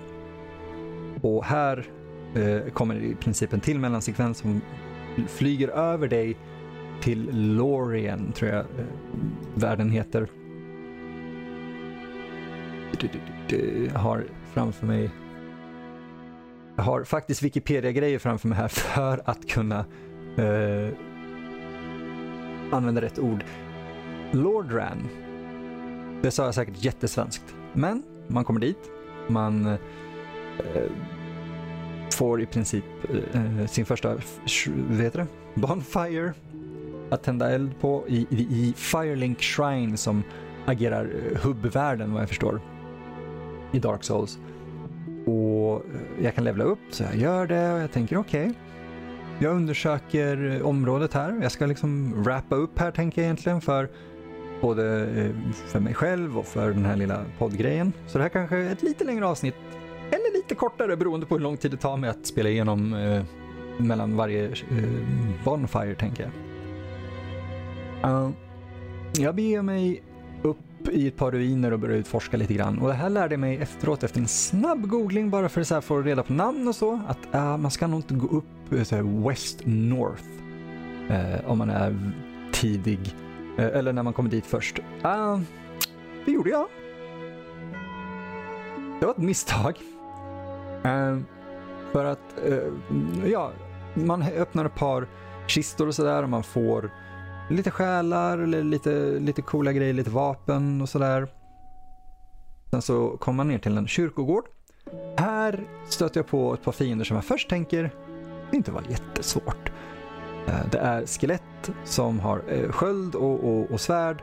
Och 1.22 1.44
här 1.44 1.86
eh, 2.34 2.72
kommer 2.72 2.94
i 2.94 3.14
princip 3.14 3.52
en 3.52 3.60
till 3.60 3.78
mellansekvens 3.78 4.38
som 4.38 4.60
flyger 5.26 5.68
över 5.68 6.08
dig 6.08 6.36
till 7.00 7.30
Lorien, 7.32 8.32
tror 8.32 8.50
jag 8.50 8.60
eh, 8.60 8.86
världen 9.54 9.90
heter. 9.90 10.28
Jag 13.92 14.00
har 14.00 14.24
framför 14.52 14.86
mig 14.86 15.10
jag 16.78 16.84
har 16.84 17.04
faktiskt 17.04 17.42
Wikipedia-grejer 17.42 18.18
framför 18.18 18.48
mig 18.48 18.58
här 18.58 18.68
för 18.94 19.20
att 19.24 19.48
kunna 19.48 19.84
eh, 20.36 20.94
använda 22.72 23.00
rätt 23.00 23.18
ord. 23.18 23.44
Lordran. 24.32 25.08
Det 26.22 26.30
sa 26.30 26.44
jag 26.44 26.54
säkert 26.54 26.84
jättesvenskt. 26.84 27.54
Men 27.72 28.02
man 28.26 28.44
kommer 28.44 28.60
dit, 28.60 28.90
man 29.28 29.66
eh, 29.66 29.76
får 32.14 32.40
i 32.42 32.46
princip 32.46 32.84
eh, 33.32 33.66
sin 33.66 33.86
första 33.86 34.16
vad 34.88 35.00
heter 35.00 35.18
det? 35.18 35.26
Bonfire 35.60 36.32
att 37.10 37.22
tända 37.22 37.50
eld 37.50 37.80
på 37.80 38.04
i, 38.08 38.26
i, 38.30 38.40
i 38.40 38.74
Firelink 38.76 39.42
Shrine 39.42 39.96
som 39.96 40.22
agerar 40.66 41.04
eh, 41.04 41.38
hubbvärlden 41.38 42.12
vad 42.12 42.22
jag 42.22 42.28
förstår 42.28 42.60
i 43.72 43.78
Dark 43.78 44.04
Souls. 44.04 44.38
Och 45.26 45.74
eh, 45.74 46.24
jag 46.24 46.34
kan 46.34 46.44
levla 46.44 46.64
upp 46.64 46.78
så 46.90 47.02
jag 47.02 47.16
gör 47.16 47.46
det 47.46 47.72
och 47.72 47.78
jag 47.78 47.92
tänker 47.92 48.16
okej. 48.16 48.42
Okay. 48.42 48.54
Jag 49.38 49.56
undersöker 49.56 50.56
eh, 50.56 50.66
området 50.66 51.14
här. 51.14 51.38
Jag 51.42 51.52
ska 51.52 51.66
liksom 51.66 52.22
wrappa 52.24 52.56
upp 52.56 52.78
här 52.78 52.90
tänker 52.90 53.22
jag 53.22 53.26
egentligen 53.26 53.60
för 53.60 53.88
både 54.60 55.08
för 55.52 55.80
mig 55.80 55.94
själv 55.94 56.38
och 56.38 56.46
för 56.46 56.70
den 56.70 56.84
här 56.84 56.96
lilla 56.96 57.24
poddgrejen. 57.38 57.92
Så 58.06 58.18
det 58.18 58.24
här 58.24 58.28
kanske 58.28 58.56
är 58.56 58.72
ett 58.72 58.82
lite 58.82 59.04
längre 59.04 59.26
avsnitt 59.26 59.54
lite 60.48 60.60
kortare 60.60 60.96
beroende 60.96 61.26
på 61.26 61.34
hur 61.34 61.42
lång 61.42 61.56
tid 61.56 61.70
det 61.70 61.76
tar 61.76 61.96
mig 61.96 62.10
att 62.10 62.26
spela 62.26 62.48
igenom 62.48 62.94
eh, 62.94 63.22
mellan 63.78 64.16
varje 64.16 64.44
eh, 64.48 64.54
Bonfire 65.44 65.94
tänker 65.94 66.22
jag. 66.22 66.32
Uh, 68.10 68.30
jag 69.18 69.34
beger 69.34 69.62
mig 69.62 70.02
upp 70.42 70.88
i 70.92 71.08
ett 71.08 71.16
par 71.16 71.32
ruiner 71.32 71.72
och 71.72 71.78
börjar 71.78 71.96
utforska 71.96 72.36
lite 72.36 72.54
grann. 72.54 72.78
Och 72.78 72.88
det 72.88 72.94
här 72.94 73.10
lärde 73.10 73.32
jag 73.32 73.40
mig 73.40 73.56
efteråt 73.56 74.02
efter 74.02 74.20
en 74.20 74.28
snabb 74.28 74.88
googling 74.88 75.30
bara 75.30 75.48
för 75.48 75.74
att 75.74 75.84
få 75.84 76.02
reda 76.02 76.22
på 76.22 76.32
namn 76.32 76.68
och 76.68 76.74
så. 76.74 77.00
Att 77.08 77.34
uh, 77.34 77.56
man 77.56 77.70
ska 77.70 77.86
nog 77.86 77.98
inte 77.98 78.14
gå 78.14 78.36
upp 78.36 78.72
eh, 78.72 78.82
så 78.82 78.96
här, 78.96 79.28
West 79.28 79.60
North 79.64 80.24
uh, 81.10 81.34
eh, 81.34 81.50
om 81.50 81.58
man 81.58 81.70
är 81.70 82.12
tidig. 82.52 83.00
Eh, 83.58 83.66
eller 83.66 83.92
när 83.92 84.02
man 84.02 84.12
kommer 84.12 84.30
dit 84.30 84.46
först. 84.46 84.78
Äh, 85.04 85.40
det 86.24 86.32
gjorde 86.32 86.50
jag. 86.50 86.66
Det 89.00 89.06
var 89.06 89.12
ett 89.12 89.18
misstag. 89.18 89.78
Eh, 90.84 91.18
för 91.92 92.04
att, 92.04 92.38
eh, 92.44 93.28
ja, 93.30 93.52
man 93.94 94.22
öppnar 94.22 94.64
ett 94.64 94.74
par 94.74 95.08
kistor 95.46 95.86
och 95.86 95.94
sådär 95.94 96.22
och 96.22 96.28
man 96.28 96.42
får 96.42 96.90
lite 97.50 97.70
själar, 97.70 98.46
lite, 98.46 98.90
lite 99.18 99.42
coola 99.42 99.72
grejer, 99.72 99.92
lite 99.92 100.10
vapen 100.10 100.80
och 100.80 100.88
sådär. 100.88 101.28
Sen 102.70 102.82
så 102.82 103.16
kommer 103.16 103.36
man 103.36 103.48
ner 103.48 103.58
till 103.58 103.78
en 103.78 103.86
kyrkogård. 103.86 104.44
Här 105.16 105.64
stöter 105.88 106.20
jag 106.20 106.26
på 106.26 106.54
ett 106.54 106.62
par 106.62 106.72
fiender 106.72 107.04
som 107.04 107.14
jag 107.14 107.24
först 107.24 107.48
tänker 107.48 107.90
inte 108.52 108.72
var 108.72 108.82
jättesvårt. 108.88 109.72
Eh, 110.46 110.70
det 110.72 110.78
är 110.78 111.06
skelett 111.06 111.70
som 111.84 112.20
har 112.20 112.72
sköld 112.72 113.14
och, 113.14 113.44
och, 113.44 113.70
och 113.70 113.80
svärd 113.80 114.22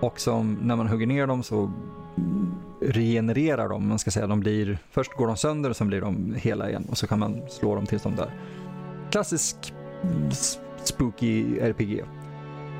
och 0.00 0.20
som 0.20 0.58
när 0.62 0.76
man 0.76 0.88
hugger 0.88 1.06
ner 1.06 1.26
dem 1.26 1.42
så 1.42 1.70
regenererar 2.80 3.68
dem, 3.68 3.88
Man 3.88 3.98
ska 3.98 4.10
säga 4.10 4.26
de 4.26 4.40
blir, 4.40 4.78
först 4.90 5.12
går 5.12 5.26
de 5.26 5.36
sönder 5.36 5.70
och 5.70 5.76
sen 5.76 5.88
blir 5.88 6.00
de 6.00 6.34
hela 6.34 6.68
igen 6.68 6.86
och 6.90 6.98
så 6.98 7.06
kan 7.06 7.18
man 7.18 7.42
slå 7.48 7.74
dem 7.74 7.86
tills 7.86 8.02
de 8.02 8.16
dör. 8.16 8.30
Klassisk 9.10 9.74
spooky 10.84 11.58
RPG 11.60 12.04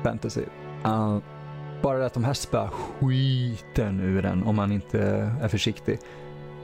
fantasy. 0.03 0.43
Uh, 0.85 1.17
bara 1.83 2.05
att 2.05 2.13
de 2.13 2.23
här 2.23 2.33
spöar 2.33 2.67
skiten 2.67 3.99
ur 3.99 4.21
den 4.21 4.43
om 4.43 4.55
man 4.55 4.71
inte 4.71 4.99
är 5.41 5.47
försiktig. 5.47 5.99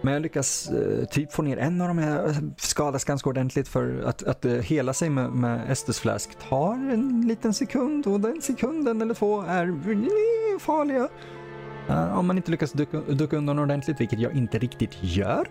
Men 0.01 0.13
jag 0.13 0.21
lyckas 0.21 0.71
uh, 0.71 1.05
typ 1.05 1.33
få 1.33 1.41
ner 1.41 1.57
en 1.57 1.81
av 1.81 1.88
dem. 1.88 1.97
här, 1.97 2.27
eh, 2.27 2.35
skadas 2.57 3.03
ganska 3.03 3.29
ordentligt 3.29 3.67
för 3.67 4.03
att, 4.05 4.23
att 4.23 4.45
uh, 4.45 4.51
hela 4.51 4.93
sig 4.93 5.09
med, 5.09 5.31
med 5.31 5.71
Estes 5.71 5.99
Flask 5.99 6.29
tar 6.49 6.73
en 6.73 7.27
liten 7.27 7.53
sekund 7.53 8.07
och 8.07 8.19
den 8.19 8.41
sekunden 8.41 9.01
eller 9.01 9.13
två 9.13 9.41
är 9.41 9.67
uh, 9.67 10.59
farliga. 10.59 11.09
Eh, 11.89 12.19
om 12.19 12.28
man 12.28 12.38
inte 12.38 12.52
lyckas 12.52 12.71
ducka, 12.71 13.02
ducka 13.02 13.38
undan 13.38 13.60
ordentligt, 13.60 14.02
vilket 14.02 14.19
jag 14.19 14.36
inte 14.36 14.60
riktigt 14.60 14.98
gör. 15.02 15.48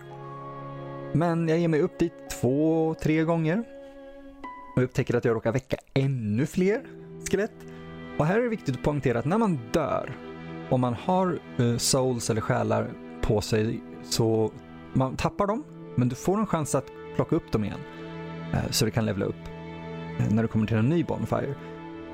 Men 1.13 1.49
jag 1.49 1.59
ger 1.59 1.69
mig 1.69 1.81
upp 1.81 1.99
dit 1.99 2.13
två, 2.41 2.95
tre 3.01 3.23
gånger 3.23 3.65
och 4.77 4.83
upptäcker 4.83 5.17
att 5.17 5.25
jag 5.25 5.37
råkar 5.37 5.53
väcka 5.53 5.77
ännu 5.95 6.47
fler 6.47 6.83
skelett. 7.31 7.67
Och 8.19 8.27
här 8.27 8.39
är 8.39 8.43
det 8.43 8.49
viktigt 8.49 8.77
att 8.77 8.83
poängtera 8.83 9.19
att 9.19 9.25
när 9.25 9.39
man 9.39 9.59
dör, 9.73 10.17
om 10.71 10.81
man 10.81 10.95
har 10.95 11.39
uh, 11.61 11.77
souls 11.77 12.31
eller 12.31 12.41
själar 12.41 12.91
på 13.23 13.41
sig, 13.41 13.83
så 14.03 14.53
man 14.93 15.17
tappar 15.17 15.47
dem, 15.47 15.65
men 15.97 16.09
du 16.09 16.15
får 16.15 16.39
en 16.39 16.47
chans 16.47 16.75
att 16.75 16.87
plocka 17.17 17.37
upp 17.37 17.53
dem 17.53 17.65
igen. 17.65 17.79
Uh, 18.55 18.71
så 18.71 18.85
du 18.85 18.91
kan 18.91 19.07
levla 19.07 19.25
upp 19.25 19.45
uh, 20.21 20.35
när 20.35 20.43
du 20.43 20.49
kommer 20.49 20.67
till 20.67 20.77
en 20.77 20.89
ny 20.89 21.05
Bonfire. 21.05 21.55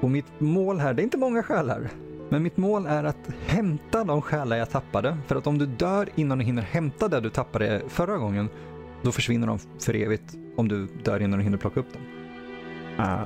Och 0.00 0.10
mitt 0.10 0.40
mål 0.40 0.78
här, 0.78 0.94
det 0.94 1.02
är 1.02 1.04
inte 1.04 1.18
många 1.18 1.42
själar, 1.42 1.90
men 2.30 2.42
mitt 2.42 2.56
mål 2.56 2.86
är 2.86 3.04
att 3.04 3.30
hämta 3.46 4.04
de 4.04 4.22
själar 4.22 4.56
jag 4.56 4.70
tappade. 4.70 5.18
För 5.26 5.36
att 5.36 5.46
om 5.46 5.58
du 5.58 5.66
dör 5.66 6.08
innan 6.14 6.38
du 6.38 6.44
hinner 6.44 6.62
hämta 6.62 7.08
det 7.08 7.20
du 7.20 7.30
tappade 7.30 7.82
förra 7.88 8.16
gången, 8.16 8.48
då 9.02 9.12
försvinner 9.12 9.46
de 9.46 9.58
för 9.58 9.96
evigt 9.96 10.34
om 10.56 10.68
du 10.68 10.86
dör 10.86 11.20
innan 11.22 11.38
du 11.38 11.44
hinner 11.44 11.58
plocka 11.58 11.80
upp 11.80 11.92
dem. 11.92 12.02
Uh, 12.98 13.22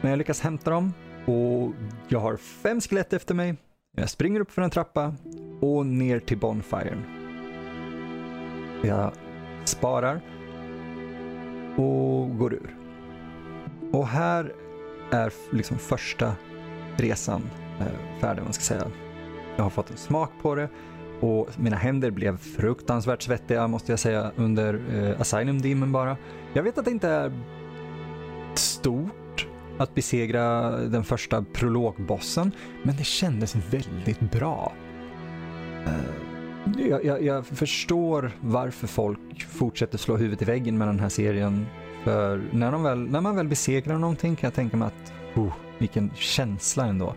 men 0.00 0.10
jag 0.10 0.18
lyckas 0.18 0.40
hämta 0.40 0.70
dem 0.70 0.92
och 1.26 1.72
jag 2.08 2.20
har 2.20 2.36
fem 2.36 2.80
skelett 2.80 3.12
efter 3.12 3.34
mig. 3.34 3.56
Jag 3.96 4.10
springer 4.10 4.40
upp 4.40 4.50
för 4.50 4.62
en 4.62 4.70
trappa 4.70 5.14
och 5.60 5.86
ner 5.86 6.20
till 6.20 6.38
Bonfiren. 6.38 7.04
Jag 8.82 9.12
sparar 9.64 10.20
och 11.76 12.38
går 12.38 12.54
ur. 12.54 12.76
Och 13.92 14.06
här 14.06 14.52
är 15.10 15.32
liksom 15.52 15.78
första 15.78 16.36
resan 16.96 17.42
Eh, 17.80 18.20
färdig, 18.20 18.42
man 18.42 18.52
ska 18.52 18.62
säga. 18.62 18.90
Jag 19.56 19.62
har 19.62 19.70
fått 19.70 19.90
en 19.90 19.96
smak 19.96 20.30
på 20.42 20.54
det 20.54 20.68
och 21.20 21.48
mina 21.56 21.76
händer 21.76 22.10
blev 22.10 22.36
fruktansvärt 22.36 23.22
svettiga 23.22 23.68
måste 23.68 23.92
jag 23.92 23.98
säga 23.98 24.32
under 24.36 24.82
eh, 24.94 25.20
Asylum 25.20 25.62
Demon 25.62 25.92
bara. 25.92 26.16
Jag 26.52 26.62
vet 26.62 26.78
att 26.78 26.84
det 26.84 26.90
inte 26.90 27.08
är 27.08 27.32
stort 28.54 29.46
att 29.78 29.94
besegra 29.94 30.70
den 30.70 31.04
första 31.04 31.44
prologbossen, 31.52 32.52
men 32.82 32.96
det 32.96 33.04
kändes 33.04 33.56
väldigt 33.56 34.20
bra. 34.20 34.72
Eh, 35.86 36.88
jag, 36.88 37.04
jag, 37.04 37.22
jag, 37.22 37.46
förstår 37.46 38.30
varför 38.40 38.86
folk 38.86 39.44
fortsätter 39.44 39.98
slå 39.98 40.16
huvudet 40.16 40.42
i 40.42 40.44
väggen 40.44 40.78
med 40.78 40.88
den 40.88 41.00
här 41.00 41.08
serien. 41.08 41.66
För 42.04 42.42
när, 42.52 42.72
de 42.72 42.82
väl, 42.82 42.98
när 42.98 43.20
man 43.20 43.36
väl 43.36 43.48
besegrar 43.48 43.98
någonting 43.98 44.36
kan 44.36 44.46
jag 44.46 44.54
tänka 44.54 44.76
mig 44.76 44.86
att, 44.86 45.12
oh, 45.34 45.52
vilken 45.78 46.10
känsla 46.14 46.86
ändå. 46.86 47.14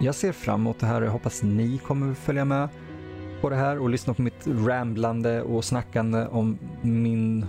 Jag 0.00 0.14
ser 0.14 0.32
fram 0.32 0.60
emot 0.60 0.78
det 0.78 0.86
här 0.86 1.00
och 1.00 1.06
jag 1.06 1.12
hoppas 1.12 1.42
ni 1.42 1.78
kommer 1.78 2.14
följa 2.14 2.44
med 2.44 2.68
på 3.40 3.50
det 3.50 3.56
här 3.56 3.78
och 3.78 3.90
lyssna 3.90 4.14
på 4.14 4.22
mitt 4.22 4.46
ramblande 4.46 5.42
och 5.42 5.64
snackande 5.64 6.26
om 6.26 6.58
min 6.82 7.46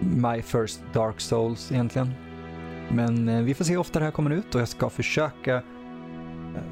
My 0.00 0.42
First 0.42 0.80
Dark 0.92 1.20
Souls 1.20 1.72
egentligen. 1.72 2.10
Men 2.92 3.28
eh, 3.28 3.42
vi 3.42 3.54
får 3.54 3.64
se 3.64 3.72
hur 3.72 3.80
ofta 3.80 3.98
det 3.98 4.04
här 4.04 4.12
kommer 4.12 4.30
ut 4.30 4.54
och 4.54 4.60
jag 4.60 4.68
ska 4.68 4.90
försöka 4.90 5.54
eh, 5.54 5.62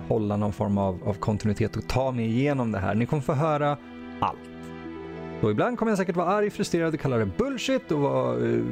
hålla 0.09 0.37
någon 0.37 0.53
form 0.53 0.79
av, 0.79 0.99
av 1.05 1.15
kontinuitet 1.15 1.77
och 1.77 1.89
ta 1.89 2.13
mig 2.13 2.25
igenom 2.25 2.73
det 2.73 2.79
här. 2.79 2.95
Ni 2.95 3.07
kommer 3.07 3.23
få 3.23 3.33
höra 3.33 3.77
allt. 4.21 4.39
Och 5.43 5.51
ibland 5.51 5.79
kommer 5.79 5.93
jag 5.93 5.99
säkert 5.99 6.17
vara 6.17 6.29
arg, 6.29 6.51
frustrerad 6.51 6.95
och 6.95 7.01
kalla 7.01 7.17
det 7.17 7.27
bullshit 7.27 7.93
och, 7.93 8.01
vara, 8.01 8.37
uh, 8.37 8.65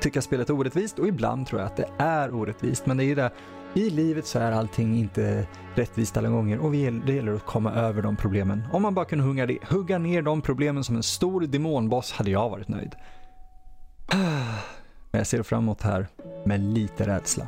tycka 0.00 0.22
spelet 0.22 0.50
är 0.50 0.54
orättvist 0.54 0.98
och 0.98 1.08
ibland 1.08 1.46
tror 1.46 1.60
jag 1.60 1.66
att 1.66 1.76
det 1.76 1.88
är 1.98 2.34
orättvist. 2.34 2.86
Men 2.86 2.96
det 2.96 3.04
är 3.04 3.06
ju 3.06 3.14
det, 3.14 3.30
i 3.74 3.90
livet 3.90 4.26
så 4.26 4.38
är 4.38 4.52
allting 4.52 4.98
inte 4.98 5.46
rättvist 5.74 6.16
alla 6.16 6.28
gånger 6.28 6.58
och 6.58 6.72
det 6.72 7.12
gäller 7.14 7.34
att 7.34 7.46
komma 7.46 7.72
över 7.72 8.02
de 8.02 8.16
problemen. 8.16 8.62
Om 8.72 8.82
man 8.82 8.94
bara 8.94 9.04
kunde 9.04 9.24
hugga, 9.24 9.58
hugga 9.68 9.98
ner 9.98 10.22
de 10.22 10.42
problemen 10.42 10.84
som 10.84 10.96
en 10.96 11.02
stor 11.02 11.40
demonboss 11.40 12.12
hade 12.12 12.30
jag 12.30 12.50
varit 12.50 12.68
nöjd. 12.68 12.94
Men 15.10 15.18
jag 15.18 15.26
ser 15.26 15.42
fram 15.42 15.62
emot 15.62 15.82
här 15.82 16.06
med 16.44 16.60
lite 16.60 17.06
rädsla. 17.06 17.46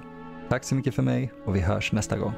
Tack 0.48 0.64
så 0.64 0.74
mycket 0.74 0.94
för 0.94 1.02
mig 1.02 1.32
och 1.44 1.56
vi 1.56 1.60
hörs 1.60 1.92
nästa 1.92 2.16
gång. 2.16 2.32